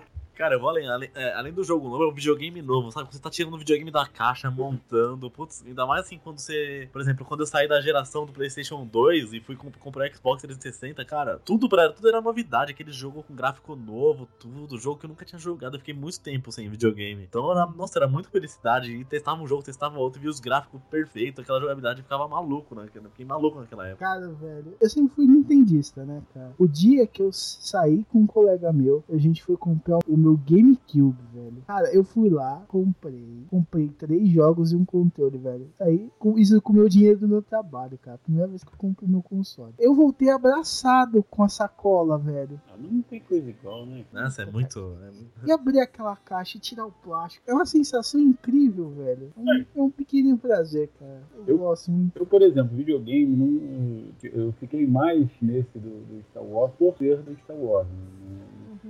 [0.35, 3.12] Cara, eu vou além, além, é, além do jogo novo, é um videogame novo, sabe?
[3.12, 6.89] Você tá tirando o videogame da caixa, montando, putz, ainda mais assim quando você.
[6.93, 10.14] Por exemplo, quando eu saí da geração do PlayStation 2 e fui comp- comprar o
[10.14, 14.99] Xbox 360, cara, tudo, pra, tudo era novidade, aquele jogo com gráfico novo, tudo, jogo
[14.99, 17.22] que eu nunca tinha jogado, eu fiquei muito tempo sem videogame.
[17.22, 18.91] Então, era, nossa, era muito felicidade.
[18.93, 22.89] E testava um jogo, testava outro, via os gráficos perfeitos, aquela jogabilidade, ficava maluco, né?
[22.95, 24.05] Eu fiquei maluco naquela época.
[24.05, 26.53] Cara, velho, eu sempre fui nintendista, né, cara?
[26.59, 30.37] O dia que eu saí com um colega meu, a gente foi comprar o meu
[30.49, 31.62] GameCube, velho.
[31.66, 35.68] Cara, eu fui lá, comprei, comprei três jogos e um controle, velho.
[35.79, 38.18] Saí com isso com o meu dinheiro do meu trabalho, cara.
[38.18, 39.75] Primeira vez que eu comprei meu console.
[39.79, 42.61] Eu voltei abraçado com a sacola, velho.
[42.68, 44.05] Ah, Não tem coisa igual, né?
[44.12, 44.79] Nossa, é muito.
[44.79, 47.45] é muito- E abrir aquela caixa e tirar o plástico.
[47.49, 49.33] É uma sensação incrível, velho.
[49.37, 51.23] É um, é um pequeno prazer, cara.
[51.37, 52.16] Eu, Eu- gosto muito.
[52.18, 57.18] Eu, por exemplo, videogame, não, eu fiquei mais nesse do, do Star Wars por ser
[57.23, 57.97] do Star Wars, né?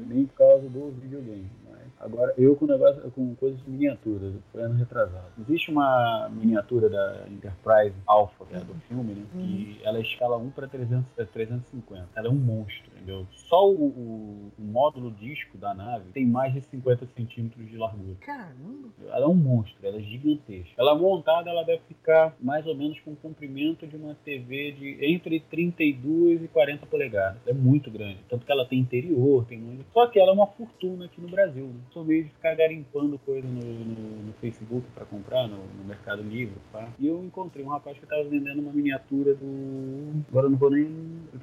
[0.07, 1.62] Nem por causa do videogame.
[2.03, 5.29] Agora, eu com negócio com coisas de miniaturas, foi ano retrasado.
[5.39, 9.25] Existe uma miniatura da Enterprise Alpha, que é do filme, né?
[9.33, 12.09] Que ela é escala 1 para 350.
[12.17, 13.27] Ela é um monstro, entendeu?
[13.31, 18.17] Só o, o, o módulo disco da nave tem mais de 50 centímetros de largura.
[18.21, 18.89] Caramba.
[19.07, 20.75] Ela é um monstro, ela é gigantesca.
[20.77, 25.05] Ela montada, ela deve ficar mais ou menos com o comprimento de uma TV de
[25.05, 27.41] entre 32 e 40 polegadas.
[27.47, 28.19] É muito grande.
[28.29, 29.85] Tanto que ela tem interior, tem muito.
[29.93, 31.67] Só que ela é uma fortuna aqui no Brasil.
[31.67, 31.81] Né?
[32.01, 36.55] Meio de ficar garimpando coisa no, no, no Facebook para comprar, no, no, Mercado Livre.
[36.73, 36.89] Tá?
[36.99, 40.25] E eu encontrei um rapaz que estava vendendo uma miniatura do.
[40.31, 40.89] Agora eu não vou nem.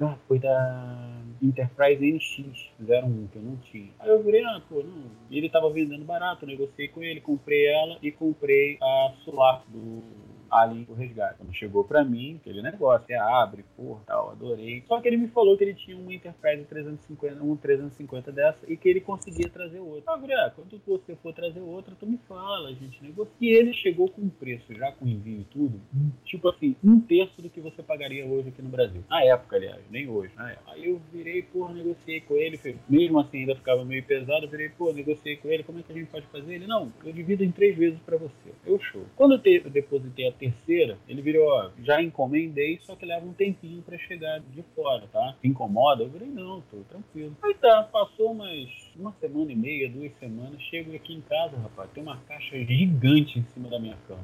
[0.00, 3.90] Ah, foi da Enterprise NX01, que eu não tinha.
[4.00, 5.04] Aí eu virei, ah, pô, não.
[5.30, 10.02] Ele tava vendendo barato, negociei com ele, comprei ela e comprei a Solar do
[10.50, 11.38] Alien o Resgate.
[11.38, 14.82] Quando chegou pra mim, aquele negócio, você abre, porra, tal, adorei.
[14.86, 18.76] Só que ele me falou que ele tinha uma Enterprise 350, um 350 dessa e
[18.76, 19.80] que ele conseguia trazer
[20.20, 23.34] falei, ah, quando você for trazer outra, tu me fala, a gente negocia.
[23.40, 25.80] E ele chegou com um preço, já com envio e tudo,
[26.24, 29.02] tipo assim, um terço do que você pagaria hoje aqui no Brasil.
[29.08, 30.32] Na época, aliás, nem hoje.
[30.36, 30.72] Na época.
[30.72, 34.68] Aí eu virei, porra, negociei com ele, mesmo assim ainda ficava meio pesado, eu virei,
[34.68, 36.54] pô, negociei com ele, como é que a gente pode fazer?
[36.54, 38.50] Ele, não, eu divido em três vezes pra você.
[38.64, 39.04] Eu show.
[39.16, 43.26] Quando eu, te, eu depositei a terceira, ele virou, ó, já encomendei, só que leva
[43.26, 45.36] um tempinho para chegar de fora, tá?
[45.40, 46.02] Te incomoda?
[46.02, 47.36] Eu virei, não, tô tranquilo.
[47.42, 51.90] Aí tá, passou umas uma semana e meia, duas semanas, chego aqui em casa, rapaz,
[51.92, 54.22] tem uma caixa gigante em cima da minha cama.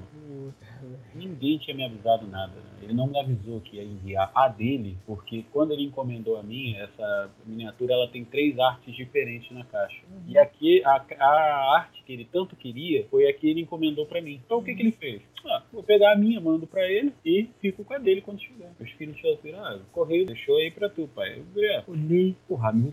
[1.15, 2.55] Ninguém tinha me avisado nada.
[2.55, 2.81] Né?
[2.83, 6.83] Ele não me avisou que ia enviar a dele, porque quando ele encomendou a minha,
[6.83, 10.03] essa miniatura, ela tem três artes diferentes na caixa.
[10.11, 10.23] Uhum.
[10.29, 14.21] E aqui, a, a arte que ele tanto queria foi a que ele encomendou para
[14.21, 14.41] mim.
[14.45, 15.23] Então o que, que ele fez?
[15.45, 18.73] Ah, vou pegar a minha, mando para ele e fico com a dele quando chegar.
[18.81, 21.43] Os filhos falaram, ah, correio deixou aí para tu, pai.
[21.55, 22.93] Eu é, olhei, porra, meu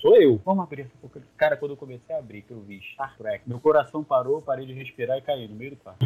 [0.00, 0.40] sou eu.
[0.44, 1.22] Vamos abrir essa boca.
[1.36, 4.66] Cara, quando eu comecei a abrir, que eu vi Star Trek, meu coração parou, parei
[4.66, 6.04] de respirar e caí no meio do quarto.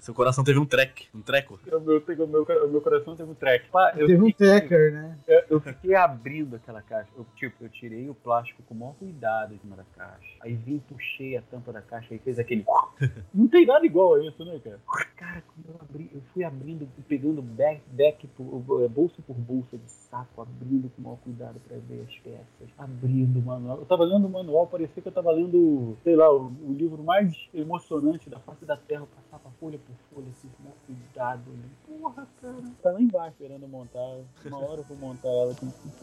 [0.00, 1.60] Seu coração teve um trek, um treco?
[1.70, 3.66] O meu, o meu, o meu coração teve um treco.
[3.94, 5.18] teve um tracker, né?
[5.28, 7.10] Eu, eu, fiquei abrindo aquela caixa.
[7.14, 10.36] Eu, tipo, eu tirei o plástico com o maior cuidado de cima da caixa.
[10.40, 12.64] Aí vim, puxei a tampa da caixa e fez aquele.
[13.34, 14.80] Não tem nada igual a isso, né, cara?
[15.16, 19.90] Cara, quando eu abri, eu fui abrindo, pegando back, back por, bolsa por bolsa de
[19.90, 22.74] saco, abrindo com o maior cuidado pra ver as peças.
[22.78, 23.78] Abrindo o manual.
[23.78, 27.02] Eu tava lendo o manual, parecia que eu tava lendo, sei lá, o, o livro
[27.02, 29.02] mais emocionante da face da Terra.
[29.02, 30.20] Eu passava folha por com
[30.62, 31.42] maior cuidado.
[31.86, 32.62] Porra, cara.
[32.82, 34.18] Tá lá embaixo esperando montar.
[34.44, 35.54] Uma hora eu vou montar ela.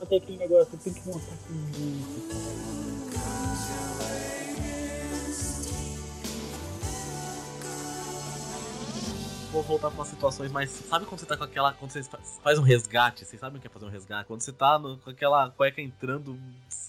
[0.09, 1.53] Tem aquele negócio, tem que montar com
[9.51, 10.69] vou voltar para situações mais.
[10.69, 11.73] Sabe quando você tá com aquela.
[11.73, 12.03] Quando você
[12.43, 13.25] faz um resgate?
[13.25, 14.27] Vocês sabem o que é fazer um resgate?
[14.27, 16.37] Quando você tá no, com aquela cueca entrando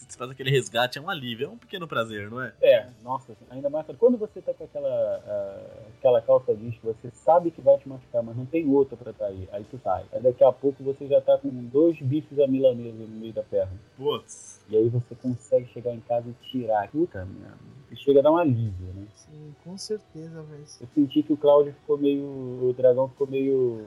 [0.08, 2.52] você faz aquele resgate, é um alívio, é um pequeno prazer, não é?
[2.62, 7.10] É, nossa, ainda mais quando você tá com aquela, uh, aquela calça jeans que você
[7.12, 10.04] sabe que vai te machucar, mas não tem outra pra sair, aí tu sai.
[10.12, 13.42] Aí daqui a pouco você já tá com dois bifes a milanesa no meio da
[13.42, 13.72] perna.
[13.96, 14.57] Putz.
[14.68, 16.88] E aí você consegue chegar em casa e tirar.
[16.88, 17.54] Puta, minha
[17.90, 19.06] e chega a dar um alívio, né?
[19.14, 20.64] Sim, com certeza, velho.
[20.80, 22.22] Eu senti que o Cláudio ficou meio.
[22.22, 23.82] O dragão ficou meio.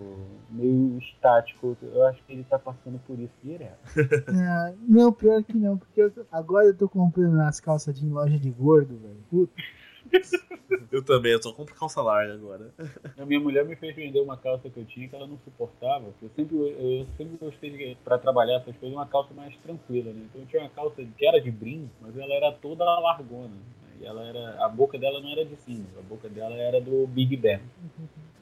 [0.49, 1.77] meio estático.
[1.81, 3.77] Eu acho que ele tá passando por isso direto.
[4.27, 4.75] não,
[5.05, 8.49] não, pior que não, porque eu, agora eu tô comprando as calças de loja de
[8.49, 9.23] gordo, velho.
[9.29, 9.53] Puta.
[10.91, 12.73] Eu também, eu só compro calça larga agora.
[13.17, 16.13] A minha mulher me fez vender uma calça que eu tinha que ela não suportava.
[16.21, 20.21] Eu sempre, eu sempre gostei de, pra trabalhar essas coisas, uma calça mais tranquila, né?
[20.29, 23.55] Então eu tinha uma calça que era de brim, mas ela era toda largona.
[23.99, 24.65] E ela era.
[24.65, 27.59] A boca dela não era de cima, a boca dela era do Big Ben.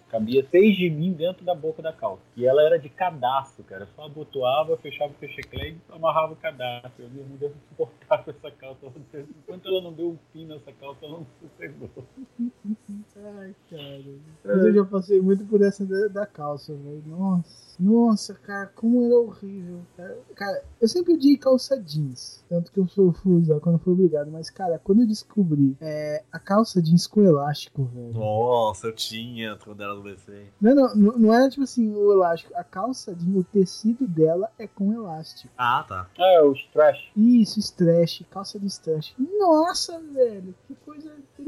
[0.10, 2.24] Cabia seis de mim dentro da boca da calça.
[2.36, 3.88] E ela era de cadastro, cara.
[3.96, 7.04] Só abotoava, fechava o fecheclé e amarrava o cadastro.
[7.04, 7.54] Eu mesmo calça.
[7.74, 8.19] Enquanto
[9.70, 11.90] ela não deu um fim nessa calça, ela não sossegou.
[14.70, 17.04] Eu já passei muito por essa da, da calça, velho.
[17.06, 17.70] Nossa.
[17.80, 19.80] Nossa, cara, como era horrível.
[20.36, 22.44] Cara, eu sempre odiei calça jeans.
[22.50, 24.30] Tanto que eu sou fui usar quando fui obrigado.
[24.30, 28.14] Mas, cara, quando eu descobri é, a calça jeans com elástico, velho.
[28.14, 30.48] Nossa, eu tinha quando era do BC.
[30.60, 32.54] Não, não, não, não era tipo assim o elástico.
[32.54, 35.54] A calça jeans, o tecido dela é com elástico.
[35.58, 36.10] Ah, tá.
[36.18, 37.00] É o stretch.
[37.16, 39.14] Isso, stretch, calça de stretch.
[39.18, 40.76] Nossa, velho, que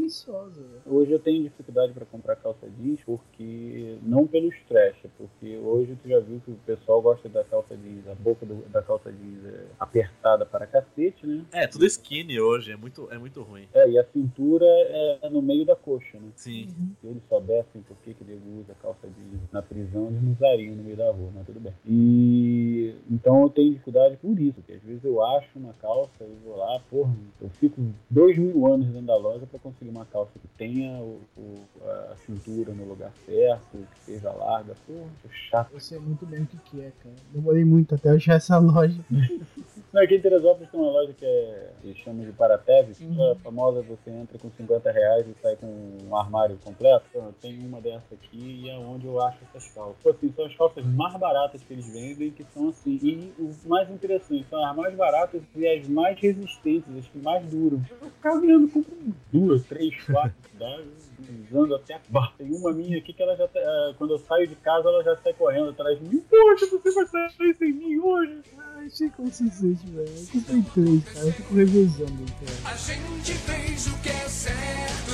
[0.08, 0.82] Velho.
[0.86, 6.10] Hoje eu tenho dificuldade para comprar calça jeans porque não pelo stretch, porque hoje tu
[6.10, 9.46] já viu que o pessoal gosta da calça jeans, a boca do, da calça jeans
[9.46, 11.46] é apertada para cacete, né?
[11.52, 13.68] É, tudo skinny hoje, é muito, é muito ruim.
[13.74, 16.30] É, e a cintura é no meio da coxa, né?
[16.36, 16.68] Sim.
[17.02, 20.76] Se eles soubessem por que, que ele usa calça jeans na prisão, eles não usariam
[20.76, 21.74] no meio da rua, mas tudo bem.
[21.86, 26.24] E E então eu tenho dificuldade por isso, porque às vezes eu acho uma calça
[26.24, 30.06] e vou lá, porra, eu fico dois mil anos dentro da loja para conseguir uma
[30.06, 31.66] calça que tenha o, o-
[32.12, 35.10] a cintura no lugar certo, que seja larga, porra,
[35.50, 35.70] chato.
[35.74, 37.16] Eu sei muito bem o que, que é, cara.
[37.34, 39.00] Demorei muito até achar essa loja.
[39.94, 43.32] Não, aqui em Teresópolis tem uma loja que é, eles chamam de Paratev, Uhum.
[43.32, 45.68] a famosa você entra com 50 reais e sai com
[46.08, 47.06] um armário completo.
[47.10, 49.98] Então, tenho uma dessa aqui e é onde eu acho essas calças.
[49.98, 53.00] Tipo assim, são as calças mais baratas que eles vendem, que são assim.
[53.04, 57.46] E o mais interessante, são as mais baratas e as mais resistentes, as que mais
[57.48, 57.82] duram.
[58.02, 58.96] Eu ficava olhando, compro
[59.32, 60.80] duas, três, quatro, dá,
[61.50, 62.34] usando até acabar.
[62.38, 65.04] Tem uma minha aqui que ela já tá, eh, quando eu saio de casa, ela
[65.04, 66.22] já sai correndo atrás de mim.
[66.30, 68.42] Poxa, você vai sair sem mim hoje?
[68.84, 70.10] Achei como se sente, velho.
[70.10, 71.28] Eu comprei três, cara.
[71.28, 72.74] Eu fico revezando, cara.
[72.74, 75.12] A gente fez o que é certo.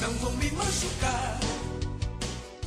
[0.00, 1.40] Não vou me machucar.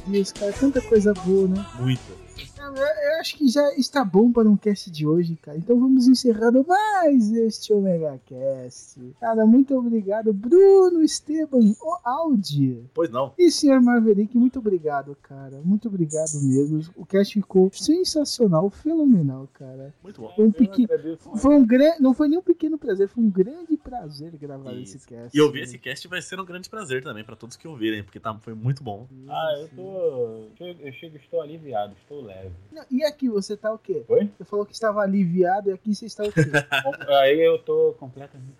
[0.05, 1.65] Deus, cara, tanta coisa boa, né?
[1.79, 5.57] Eu acho que já está bom para um cast de hoje, cara.
[5.57, 8.99] Então vamos encerrando mais este Omega Cast.
[9.19, 12.83] Cara, muito obrigado, Bruno Esteban, o Audi.
[12.93, 13.33] Pois não.
[13.37, 15.59] E senhor Maverick, muito obrigado, cara.
[15.63, 16.81] Muito obrigado mesmo.
[16.95, 19.93] O cast ficou sensacional, fenomenal, cara.
[20.03, 20.31] Muito bom.
[20.35, 21.17] Foi um pequeno.
[21.35, 22.01] Foi um grande.
[22.01, 24.97] Não foi nem um pequeno prazer, foi um grande prazer gravar Isso.
[24.97, 25.37] esse cast.
[25.37, 28.19] E ouvir esse cast vai ser um grande prazer também pra todos que ouvirem, porque
[28.19, 29.07] tá, foi muito bom.
[29.27, 30.63] Ah, eu tô.
[30.63, 32.51] Eu, eu chego, estou aliviado, estou leve.
[32.71, 34.03] Não, E aqui, você tá o quê?
[34.07, 34.29] Oi?
[34.37, 36.41] Você falou que estava aliviado e aqui você está o quê?
[37.21, 38.57] Aí eu tô completamente.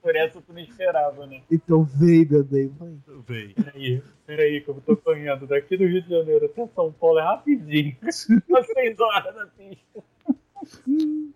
[0.00, 1.42] Por essa tu não esperava, né?
[1.50, 2.96] então veio, Dadei, vai.
[3.26, 3.54] Véi.
[3.54, 7.22] Peraí, peraí, que eu tô correndo daqui do Rio de Janeiro até São Paulo é
[7.22, 7.96] rapidinho.
[8.48, 10.04] Umas seis horas pista.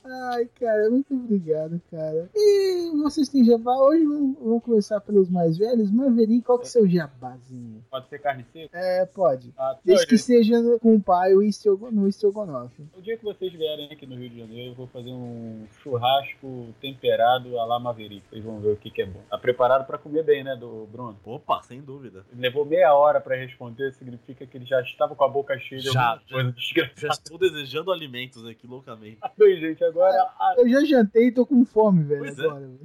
[0.05, 2.29] Ai, cara, muito obrigado, cara.
[2.35, 3.77] E vocês têm jabá?
[3.77, 5.91] Hoje vamos, começar pelos mais velhos.
[5.91, 7.85] Maverick, qual que é o seu jabazinho?
[7.91, 8.77] Pode ser carne seca?
[8.77, 9.53] É, pode.
[9.59, 12.83] Ah, Desde que seja no- com o pai o estrogo- no estrogonofe.
[12.97, 16.69] O dia que vocês vierem aqui no Rio de Janeiro, eu vou fazer um churrasco
[16.81, 18.23] temperado à la Maverick.
[18.31, 19.21] Vocês vão ver o que, que é bom.
[19.29, 21.17] Tá preparado pra comer bem, né, do Bruno?
[21.25, 22.25] Opa, sem dúvida.
[22.35, 25.91] Levou meia hora pra responder, significa que ele já estava com a boca cheia de
[25.91, 27.01] Já, alguma coisa desgraçada.
[27.01, 29.10] Já estou desejando alimentos aqui loucamente.
[29.39, 32.21] Bem, gente, agora a- Eu já jantei e tô com fome, velho.
[32.21, 32.45] Pois é.
[32.47, 32.81] agora, velho.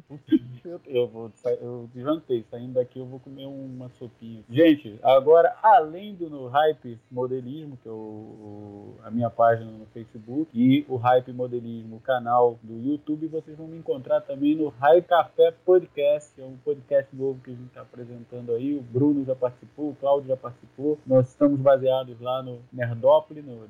[0.65, 4.43] Eu, eu vou eu jantei, saindo daqui eu vou comer uma sopinha.
[4.49, 9.85] Gente, agora além do no Hype Modelismo, que é o, o- a minha página no
[9.87, 14.69] Facebook, e o Hype Modelismo, o canal do YouTube, vocês vão me encontrar também no
[14.69, 18.75] Hype Café Podcast, que é um podcast novo que a gente está apresentando aí.
[18.75, 20.97] O Bruno já participou, o Cláudio já participou.
[21.05, 23.67] Nós estamos baseados lá no Nerdople, no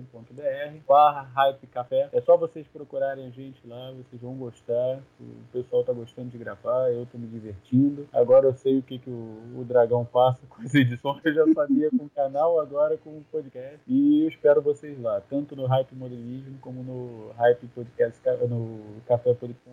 [0.00, 2.08] www.nerdople.com.br barra Hype Café.
[2.12, 5.00] É só vocês procurarem a gente lá, vocês vão gostar.
[5.20, 8.08] O pessoal tá gostando de gravar, eu tô me divertindo.
[8.12, 11.52] Agora eu sei o que, que o, o Dragão passa com as edições, eu já
[11.52, 13.78] sabia com o canal, agora com o podcast.
[13.86, 18.80] E eu espero vocês lá, tanto no Hype Modelismo como no Hype Podcast, ca- no
[19.06, 19.70] Café Podcast.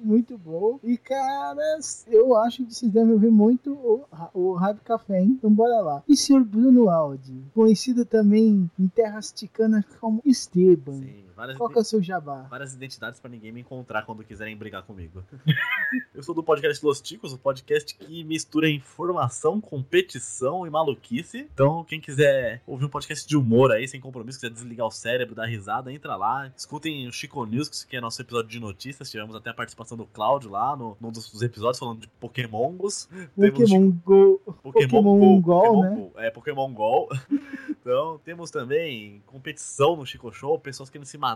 [0.00, 0.78] Muito bom.
[0.82, 5.34] E, cara, eu acho que vocês devem ouvir muito o, o Rádio Café, hein?
[5.38, 6.02] Então bora lá.
[6.08, 9.67] E senhor Bruno Aldi, conhecido também em terras ticanas
[10.00, 11.00] como Esteban.
[11.00, 12.42] Sim, várias, Qual que é o seu jabá?
[12.50, 15.22] várias identidades pra ninguém me encontrar quando quiserem brigar comigo.
[16.14, 21.48] Eu sou do podcast Los Ticos, o podcast que mistura informação, competição e maluquice.
[21.54, 25.34] Então, quem quiser ouvir um podcast de humor aí, sem compromisso, quiser desligar o cérebro,
[25.36, 26.50] dar risada, entra lá.
[26.56, 29.08] Escutem o Chico News, que é nosso episódio de notícias.
[29.10, 33.08] Tivemos até a participação do Cláudio lá no, num dos episódios falando de Pokémongos.
[33.36, 34.40] Pokémon Go.
[34.62, 35.90] Pokémon Go, né?
[35.94, 37.08] Go, É, Pokémon Go.
[37.80, 41.27] então, temos também competição no Chico Show, pessoas querendo se matar.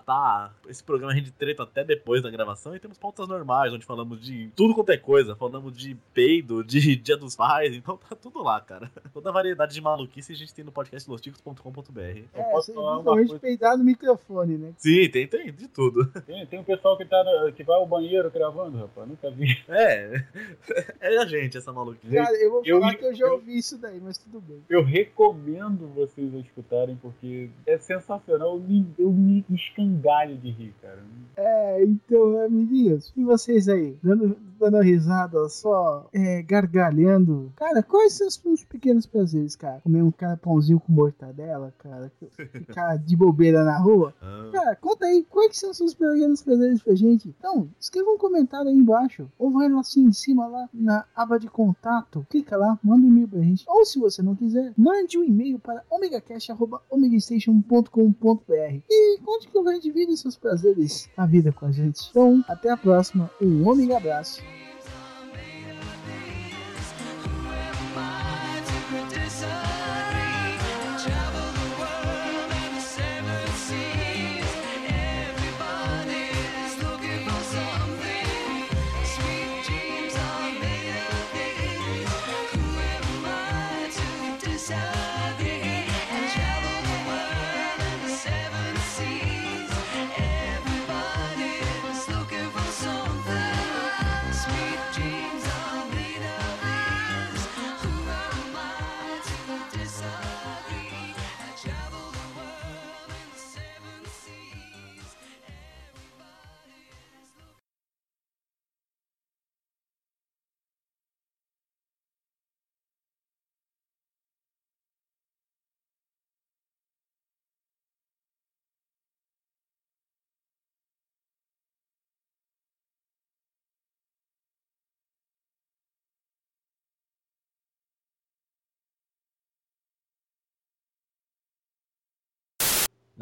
[0.69, 2.75] Esse programa rende treta até depois da gravação.
[2.75, 5.35] E temos pautas normais, onde falamos de tudo quanto é coisa.
[5.37, 7.75] Falamos de peido, de Dia dos Pais.
[7.75, 8.91] Então tá tudo lá, cara.
[9.13, 12.01] Toda a variedade de maluquice a gente tem no podcast losticos.com.br.
[12.01, 13.41] Eu É, posso falar principalmente coisa?
[13.41, 14.73] peidar no microfone, né?
[14.77, 16.07] Sim, tem, tem de tudo.
[16.23, 19.09] Tem, tem um pessoal que, tá na- que vai ao banheiro gravando, rapaz.
[19.09, 19.57] Nunca vi.
[19.69, 20.25] É,
[21.01, 22.15] é a gente essa maluquice.
[22.15, 24.63] Cara, eu vou Eu- falar que eu já eu- ouvi isso daí, mas tudo bem.
[24.69, 28.55] Eu recomendo vocês escutarem, porque é sensacional.
[28.57, 29.45] Eu me, eu me
[29.83, 30.99] escangalho de rir, cara.
[31.35, 37.51] É, então, amiguinhos, e vocês aí, dando, dando risada, só é, gargalhando.
[37.57, 39.81] Cara, quais são os seus pequenos prazeres, cara?
[39.81, 42.13] Comer um cara pãozinho com mortadela, cara?
[42.53, 44.13] Ficar de bobeira na rua?
[44.21, 47.35] Ah, Cara, conta aí, quais são os seus pequenos prazeres pra gente?
[47.39, 51.39] Então, escreva um comentário aí embaixo, ou vai lá assim em cima, lá na aba
[51.39, 53.65] de contato, clica lá, manda um e-mail pra gente.
[53.67, 59.83] Ou se você não quiser, mande um e-mail para omegacast.omegastation.com.br e conte que a gente
[59.85, 62.09] divide seus prazeres na vida com a gente.
[62.11, 64.43] Então, até a próxima, um ômega abraço.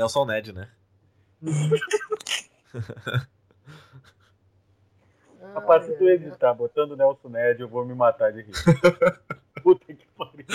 [0.01, 0.67] Nelson Ned, né?
[5.53, 8.55] Rapaz, se tu editar botando Nelson Ned, eu vou me matar de rir.
[9.63, 10.47] Puta que pariu.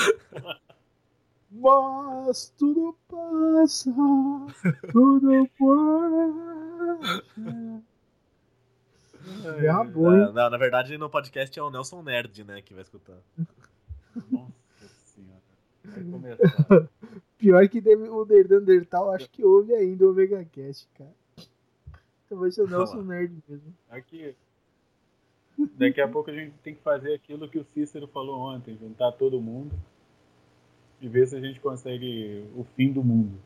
[1.51, 3.93] Mas tudo passa,
[4.91, 7.35] tudo passa.
[9.45, 9.85] É hein?
[9.93, 13.17] Não, não, na verdade, no podcast é o Nelson Nerd, né, que vai escutar.
[14.31, 15.39] Nossa senhora.
[15.83, 16.89] Vai começar.
[17.45, 21.13] Pior que o Nerdandertal, acho que ouve ainda o Omega Cast, cara.
[22.25, 23.71] Então vai ser o Nelson Nerd mesmo.
[23.87, 24.35] Aqui.
[25.77, 29.11] Daqui a pouco a gente tem que fazer aquilo que o Cícero falou ontem, juntar
[29.11, 29.71] todo mundo
[30.99, 33.37] e ver se a gente consegue o fim do mundo.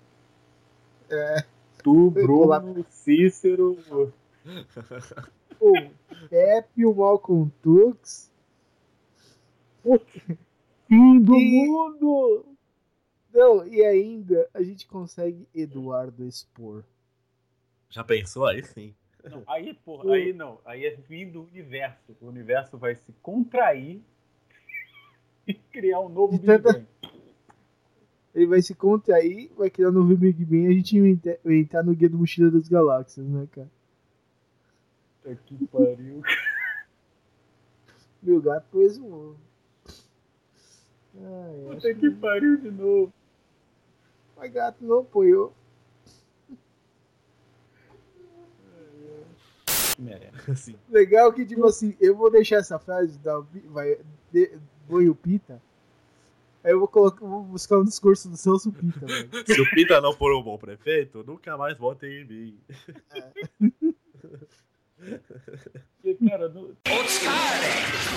[1.09, 1.43] É.
[1.83, 3.77] Tu, Bruno, Cícero,
[5.59, 5.73] O
[6.29, 8.31] Pepe, o Malcolm Tux.
[10.87, 12.45] fim do E- mundo!
[13.33, 16.83] Não, e ainda a gente consegue Eduardo expor.
[17.89, 18.45] Já pensou?
[18.45, 18.93] Aí sim.
[19.23, 20.59] Não, aí, porra, aí não.
[20.65, 22.15] Aí é fim do universo.
[22.21, 24.01] O universo vai se contrair
[25.45, 26.85] e criar um novo Big Bang.
[28.33, 31.01] Ele vai se contrair, vai criar um novo Big Bang e a gente
[31.43, 33.69] vai entrar- no Guia do Mochila das Galáxias, né, cara?
[35.23, 36.21] Puta que pariu.
[38.21, 39.39] Meu gato pôs um ovo.
[41.67, 43.13] Puta que pariu de novo.
[44.39, 45.53] Mas gato não apoiou.
[50.49, 50.75] Assim.
[50.89, 53.97] Legal que, tipo assim, eu vou deixar essa frase da vai,
[54.31, 55.61] de, Boi o Pita.
[56.63, 59.29] Aí eu vou, colocar, vou buscar um discurso do Celso Pita, velho.
[59.45, 62.59] Se o Pita não for um bom prefeito, nunca mais votem em mim.
[66.01, 66.75] Porque, cara, no-